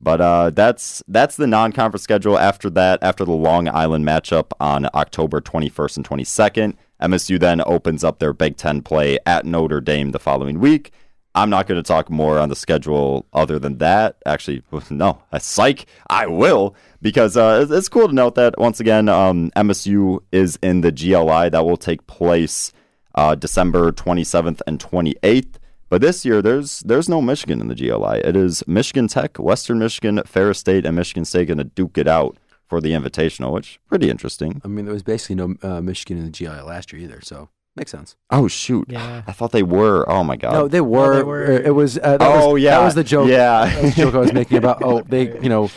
[0.00, 2.36] But uh, that's that's the non-conference schedule.
[2.38, 8.02] After that, after the Long Island matchup on October 21st and 22nd, MSU then opens
[8.02, 10.90] up their Big Ten play at Notre Dame the following week.
[11.34, 14.16] I'm not going to talk more on the schedule other than that.
[14.26, 15.86] Actually, no, a psych.
[16.08, 20.82] I will because uh, it's, cool to note that once again, um, MSU is in
[20.82, 22.72] the GLI that will take place
[23.14, 25.54] uh, December 27th and 28th.
[25.88, 28.20] But this year, there's there's no Michigan in the GLI.
[28.24, 32.08] It is Michigan Tech, Western Michigan, Ferris State, and Michigan State going to duke it
[32.08, 34.62] out for the Invitational, which pretty interesting.
[34.64, 37.50] I mean, there was basically no uh, Michigan in the GLI last year either, so
[37.76, 38.16] makes sense.
[38.30, 38.86] Oh shoot!
[38.88, 39.22] Yeah.
[39.26, 40.08] I thought they were.
[40.10, 40.52] Oh my god.
[40.52, 41.16] no, they were.
[41.16, 41.44] they were.
[41.50, 41.98] It was.
[41.98, 43.28] Uh, that oh was, yeah, that was the joke.
[43.28, 44.82] Yeah, That was the joke I was making about.
[44.82, 45.70] Oh, they, you know.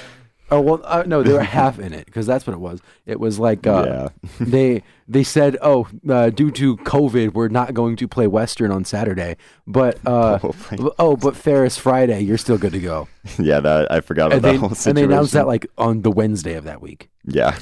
[0.52, 2.80] Oh well, uh, no, they were half in it because that's what it was.
[3.08, 4.30] It was like uh, yeah.
[4.39, 8.86] they they said, "Oh, uh, due to COVID, we're not going to play Western on
[8.86, 10.38] Saturday, but uh,
[11.00, 13.08] oh, but Ferris Friday, you're still good to go."
[13.39, 13.60] yeah.
[13.60, 16.12] That I forgot about And that they, whole and they announced that like on the
[16.12, 17.10] Wednesday of that week.
[17.24, 17.58] yeah,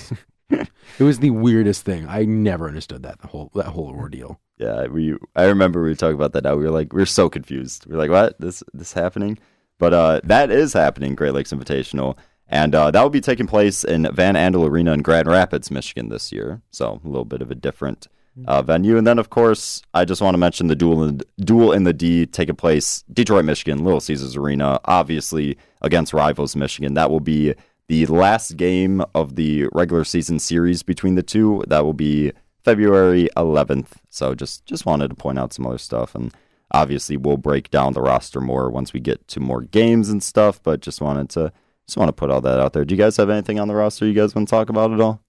[1.00, 2.06] It was the weirdest thing.
[2.08, 4.40] I never understood that the whole that whole ordeal.
[4.58, 4.86] yeah.
[4.86, 6.44] We I remember we were talking about that.
[6.44, 7.88] Now we were like we are so confused.
[7.88, 8.40] We are like, what?
[8.40, 9.40] This this happening?
[9.80, 11.16] But uh, that is happening.
[11.16, 12.18] Great Lakes Invitational.
[12.48, 16.10] And uh, that will be taking place in Van Andel Arena in Grand Rapids, Michigan
[16.10, 16.62] this year.
[16.70, 18.08] So a little bit of a different
[18.48, 18.98] uh, venue.
[18.98, 21.94] And then, of course, I just want to mention the duel in, duel in the
[21.94, 26.94] D taking place Detroit, Michigan, Little Caesars Arena, obviously against rivals Michigan.
[26.94, 27.56] That will be
[27.88, 31.64] the last game of the regular season series between the two.
[31.68, 32.32] That will be
[32.64, 33.88] February 11th.
[34.10, 36.34] So just just wanted to point out some other stuff and.
[36.76, 40.60] Obviously, we'll break down the roster more once we get to more games and stuff.
[40.64, 41.54] But just wanted to
[41.88, 42.86] just want to put all that out there.
[42.86, 45.00] Do you guys have anything on the roster you guys want to talk about at
[45.00, 45.22] all?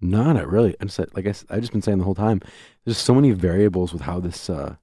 [0.00, 0.74] No, not really.
[0.80, 2.40] I just like I've just been saying the whole time.
[2.84, 4.76] There's so many variables with how this uh,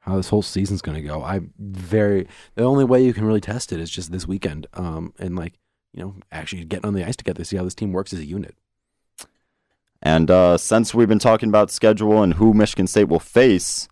[0.00, 1.22] how this whole season's gonna go.
[1.22, 4.66] I'm very the only way you can really test it is just this weekend.
[4.74, 5.54] Um, and like
[5.92, 8.24] you know, actually getting on the ice together, see how this team works as a
[8.24, 8.54] unit.
[10.00, 13.88] And uh, since we've been talking about schedule and who Michigan State will face,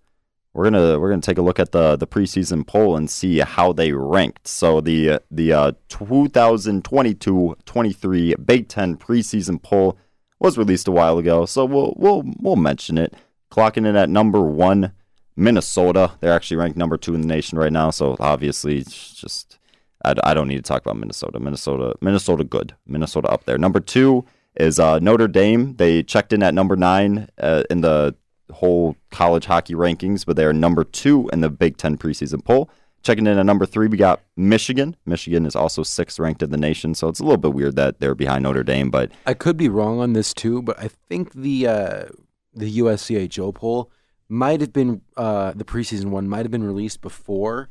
[0.52, 3.72] we're gonna we're gonna take a look at the the preseason poll and see how
[3.72, 4.48] they ranked.
[4.48, 9.98] So the the uh, 2022-23 Big Ten preseason poll
[10.38, 13.12] was released a while ago, so we'll we'll we'll mention it.
[13.50, 14.92] Clocking in at number one,
[15.36, 16.12] Minnesota.
[16.20, 17.90] They're actually ranked number two in the nation right now.
[17.90, 19.58] So obviously, it's just
[20.06, 21.40] I, I don't need to talk about Minnesota.
[21.40, 22.74] Minnesota, Minnesota, good.
[22.86, 23.58] Minnesota up there.
[23.58, 25.74] Number two is uh, Notre Dame.
[25.76, 28.14] They checked in at number nine uh, in the
[28.52, 32.70] whole college hockey rankings, but they are number two in the Big Ten preseason poll.
[33.02, 34.96] Checking in at number three, we got Michigan.
[35.06, 38.00] Michigan is also sixth ranked in the nation, so it's a little bit weird that
[38.00, 41.32] they're behind Notre Dame, but I could be wrong on this too, but I think
[41.32, 42.04] the uh,
[42.52, 43.92] the USCHO poll
[44.28, 47.70] might have been uh, the preseason one might have been released before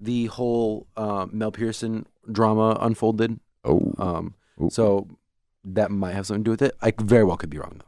[0.00, 3.38] the whole uh, Mel Pearson drama unfolded.
[3.64, 4.70] oh, Um, Ooh.
[4.70, 5.08] so
[5.64, 6.74] that might have something to do with it.
[6.80, 7.84] I very well could be wrong though.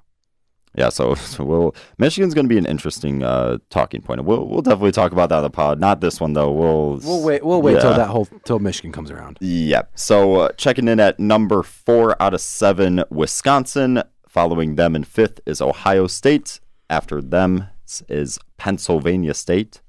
[0.75, 4.25] Yeah, so, so we'll Michigan's going to be an interesting uh, talking point.
[4.25, 5.81] We'll we'll definitely talk about that on the pod.
[5.81, 6.51] Not this one though.
[6.51, 7.45] We'll We'll wait.
[7.45, 9.39] We'll wait till that whole till Michigan comes around.
[9.41, 9.93] Yep.
[9.95, 14.03] So uh, checking in at number four out of seven, Wisconsin.
[14.29, 16.59] Following them in fifth is Ohio State.
[16.89, 17.69] After them
[18.09, 19.83] is Pennsylvania State.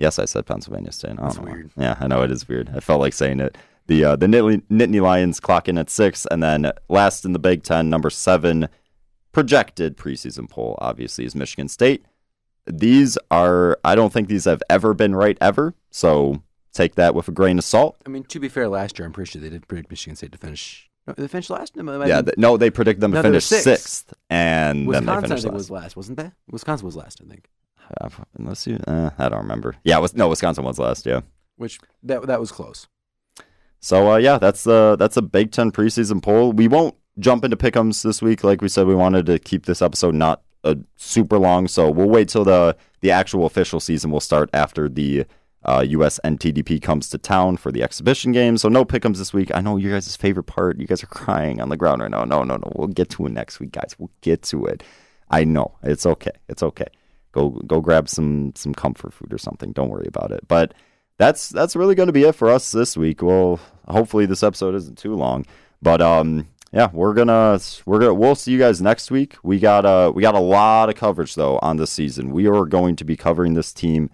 [0.00, 1.10] Yes, I said Pennsylvania State.
[1.10, 1.70] I don't That's know weird.
[1.76, 2.70] Yeah, I know it is weird.
[2.74, 3.58] I felt like saying it.
[3.86, 7.38] The uh, the Nittany, Nittany Lions clock in at six, and then last in the
[7.38, 8.68] Big Ten, number seven,
[9.32, 12.04] projected preseason poll obviously is Michigan State.
[12.66, 15.74] These are I don't think these have ever been right ever.
[15.90, 16.42] So
[16.72, 17.96] take that with a grain of salt.
[18.06, 20.32] I mean, to be fair, last year I'm pretty sure they did predict Michigan State
[20.32, 20.88] to finish.
[21.06, 21.76] No, they finished last.
[21.76, 23.64] No, Yeah, have th- no, they predicted them to No, they finish sixth.
[23.64, 25.54] sixth, and been- then they Wisconsin finished last.
[25.54, 26.30] was last, wasn't they?
[26.50, 27.48] Wisconsin was last, I think.
[28.00, 29.76] Uh, unless you, uh, I don't remember.
[29.84, 31.06] Yeah, it was, no, Wisconsin was last.
[31.06, 31.20] Yeah.
[31.56, 32.88] Which that that was close.
[33.80, 36.52] So uh, yeah, that's the that's a Big Ten preseason poll.
[36.52, 38.44] We won't jump into pickums this week.
[38.44, 42.08] Like we said, we wanted to keep this episode not uh, super long, so we'll
[42.08, 45.24] wait till the the actual official season will start after the
[45.64, 46.20] uh, U.S.
[46.24, 48.56] NTDP comes to town for the exhibition game.
[48.56, 49.50] So no pickums this week.
[49.54, 50.78] I know you guys' favorite part.
[50.78, 52.24] You guys are crying on the ground right now.
[52.24, 52.72] No, no, no.
[52.74, 53.94] We'll get to it next week, guys.
[53.98, 54.82] We'll get to it.
[55.30, 56.32] I know it's okay.
[56.48, 56.86] It's okay.
[57.32, 59.72] Go go grab some some comfort food or something.
[59.72, 60.46] Don't worry about it.
[60.48, 60.74] But
[61.18, 63.22] that's that's really going to be it for us this week.
[63.22, 65.44] Well, hopefully this episode isn't too long,
[65.82, 69.36] but um, yeah, we're gonna we're gonna we'll see you guys next week.
[69.42, 72.30] We got uh we got a lot of coverage though on this season.
[72.30, 74.10] We are going to be covering this team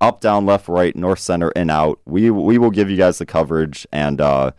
[0.00, 2.00] up, down, left, right, north, center, and out.
[2.04, 4.52] We we will give you guys the coverage, and uh,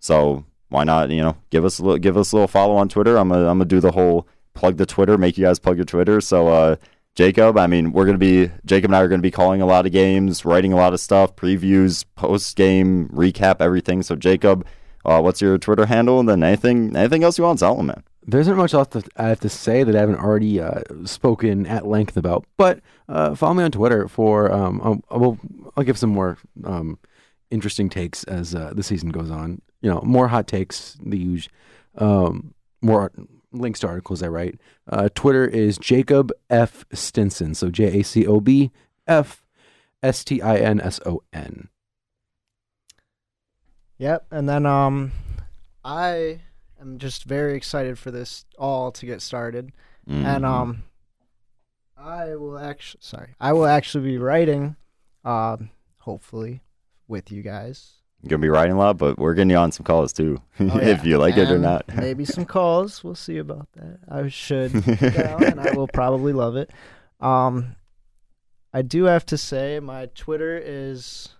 [0.00, 2.88] so why not you know give us a little, give us a little follow on
[2.88, 3.16] Twitter.
[3.16, 5.84] I'm gonna I'm gonna do the whole plug the Twitter, make you guys plug your
[5.84, 6.20] Twitter.
[6.20, 6.76] So uh,
[7.20, 9.84] Jacob, I mean, we're gonna be Jacob and I are gonna be calling a lot
[9.84, 14.02] of games, writing a lot of stuff, previews, post game recap, everything.
[14.02, 14.64] So Jacob,
[15.04, 16.18] uh, what's your Twitter handle?
[16.18, 18.04] And then anything anything else you want, tell them, man.
[18.26, 21.66] There isn't much else that I have to say that I haven't already uh, spoken
[21.66, 22.46] at length about.
[22.56, 25.38] But uh, follow me on Twitter for um, I'll, I will
[25.76, 26.98] I'll give some more um,
[27.50, 29.60] interesting takes as uh, the season goes on.
[29.82, 31.52] You know, more hot takes, the usual,
[31.98, 33.12] um, more
[33.52, 34.60] links to articles I write.
[34.88, 38.70] Uh, Twitter is Jacob F Stinson, so J A C O B
[39.06, 39.44] F
[40.02, 41.68] S T I N S O N.
[43.98, 44.26] Yep.
[44.30, 45.12] And then um,
[45.84, 46.40] I
[46.80, 49.72] am just very excited for this all to get started.
[50.08, 50.24] Mhm.
[50.24, 50.82] And um,
[51.96, 54.76] I will actually sorry, I will actually be writing,
[55.24, 56.62] um, hopefully,
[57.06, 57.99] with you guys.
[58.22, 60.78] You're gonna be writing a lot, but we're getting you on some calls too, Oh,
[60.78, 61.04] if yeah.
[61.04, 61.84] you like it or not.
[61.94, 63.02] maybe some calls.
[63.02, 63.98] We'll see about that.
[64.08, 66.70] I should and I will probably love it.
[67.20, 67.76] Um,
[68.72, 71.30] I do have to say my Twitter is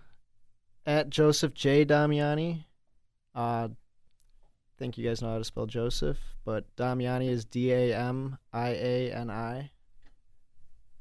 [0.85, 2.65] at Joseph J Damiani.
[3.35, 3.69] Uh,
[4.77, 8.69] think you guys know how to spell Joseph, but Damiani is D A M I
[8.69, 9.69] A N I.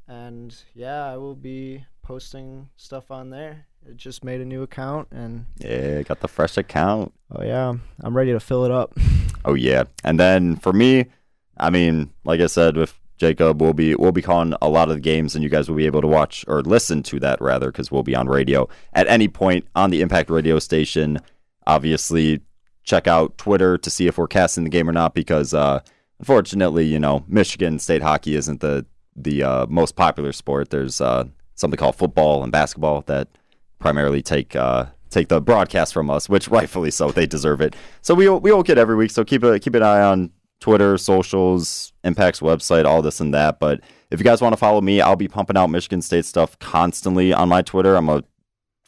[0.07, 3.67] And yeah, I will be posting stuff on there.
[3.89, 7.13] I just made a new account, and yeah, got the fresh account.
[7.35, 7.73] oh yeah,
[8.03, 8.93] I'm ready to fill it up.
[9.43, 9.85] Oh yeah.
[10.05, 11.07] And then for me,
[11.57, 14.97] I mean, like I said with Jacob, we'll be we'll be calling a lot of
[14.97, 17.73] the games, and you guys will be able to watch or listen to that rather,
[17.73, 21.21] because we'll be on radio at any point on the Impact Radio station.
[21.67, 22.43] Obviously,
[22.85, 25.81] check out Twitter to see if we're casting the game or not, because uh,
[26.19, 28.85] unfortunately, you know, Michigan State hockey isn't the
[29.17, 30.69] the uh, most popular sport.
[30.69, 31.25] There's uh,
[31.55, 33.29] something called football and basketball that
[33.81, 37.75] primarily take uh, take the broadcast from us, which rightfully so, they deserve it.
[38.03, 39.11] So we we will get every week.
[39.11, 43.59] So keep a keep an eye on Twitter, socials, Impact's website, all this and that.
[43.59, 46.59] But if you guys want to follow me, I'll be pumping out Michigan State stuff
[46.59, 47.97] constantly on my Twitter.
[47.97, 48.23] I'm a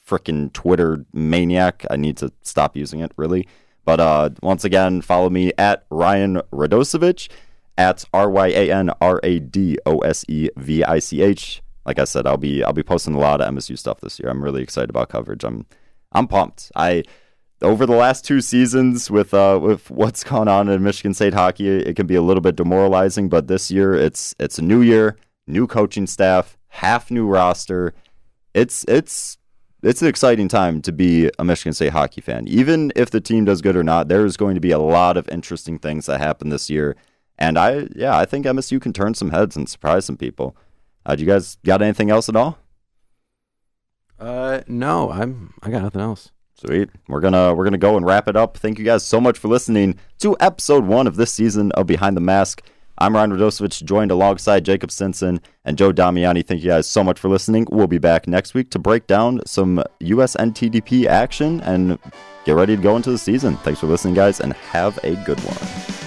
[0.06, 1.84] freaking Twitter maniac.
[1.90, 3.48] I need to stop using it really.
[3.84, 7.28] But uh, once again, follow me at Ryan Radosevich
[7.76, 11.62] at R Y A N R A D O S E V I C H.
[11.84, 14.30] Like I said, I'll be I'll be posting a lot of MSU stuff this year.
[14.30, 15.44] I'm really excited about coverage.
[15.44, 15.66] I'm
[16.12, 16.70] I'm pumped.
[16.76, 17.04] I
[17.60, 21.68] over the last two seasons with uh with what's gone on in Michigan State hockey,
[21.68, 23.28] it can be a little bit demoralizing.
[23.28, 25.16] But this year, it's it's a new year,
[25.46, 27.94] new coaching staff, half new roster.
[28.54, 29.38] It's it's
[29.82, 32.46] it's an exciting time to be a Michigan State hockey fan.
[32.46, 35.28] Even if the team does good or not, there's going to be a lot of
[35.28, 36.94] interesting things that happen this year.
[37.36, 40.56] And I, yeah, I think MSU can turn some heads and surprise some people.
[41.04, 42.58] Uh, do you guys got anything else at all?
[44.18, 46.30] Uh, no, I'm I got nothing else.
[46.54, 46.90] Sweet.
[47.08, 48.56] We're gonna we're gonna go and wrap it up.
[48.56, 52.16] Thank you guys so much for listening to episode one of this season of Behind
[52.16, 52.62] the Mask.
[52.98, 56.46] I'm Ryan Radosevich, joined alongside Jacob Stinson and Joe Damiani.
[56.46, 57.66] Thank you guys so much for listening.
[57.70, 61.98] We'll be back next week to break down some USNTDP action and
[62.44, 63.56] get ready to go into the season.
[63.58, 66.01] Thanks for listening, guys, and have a good one.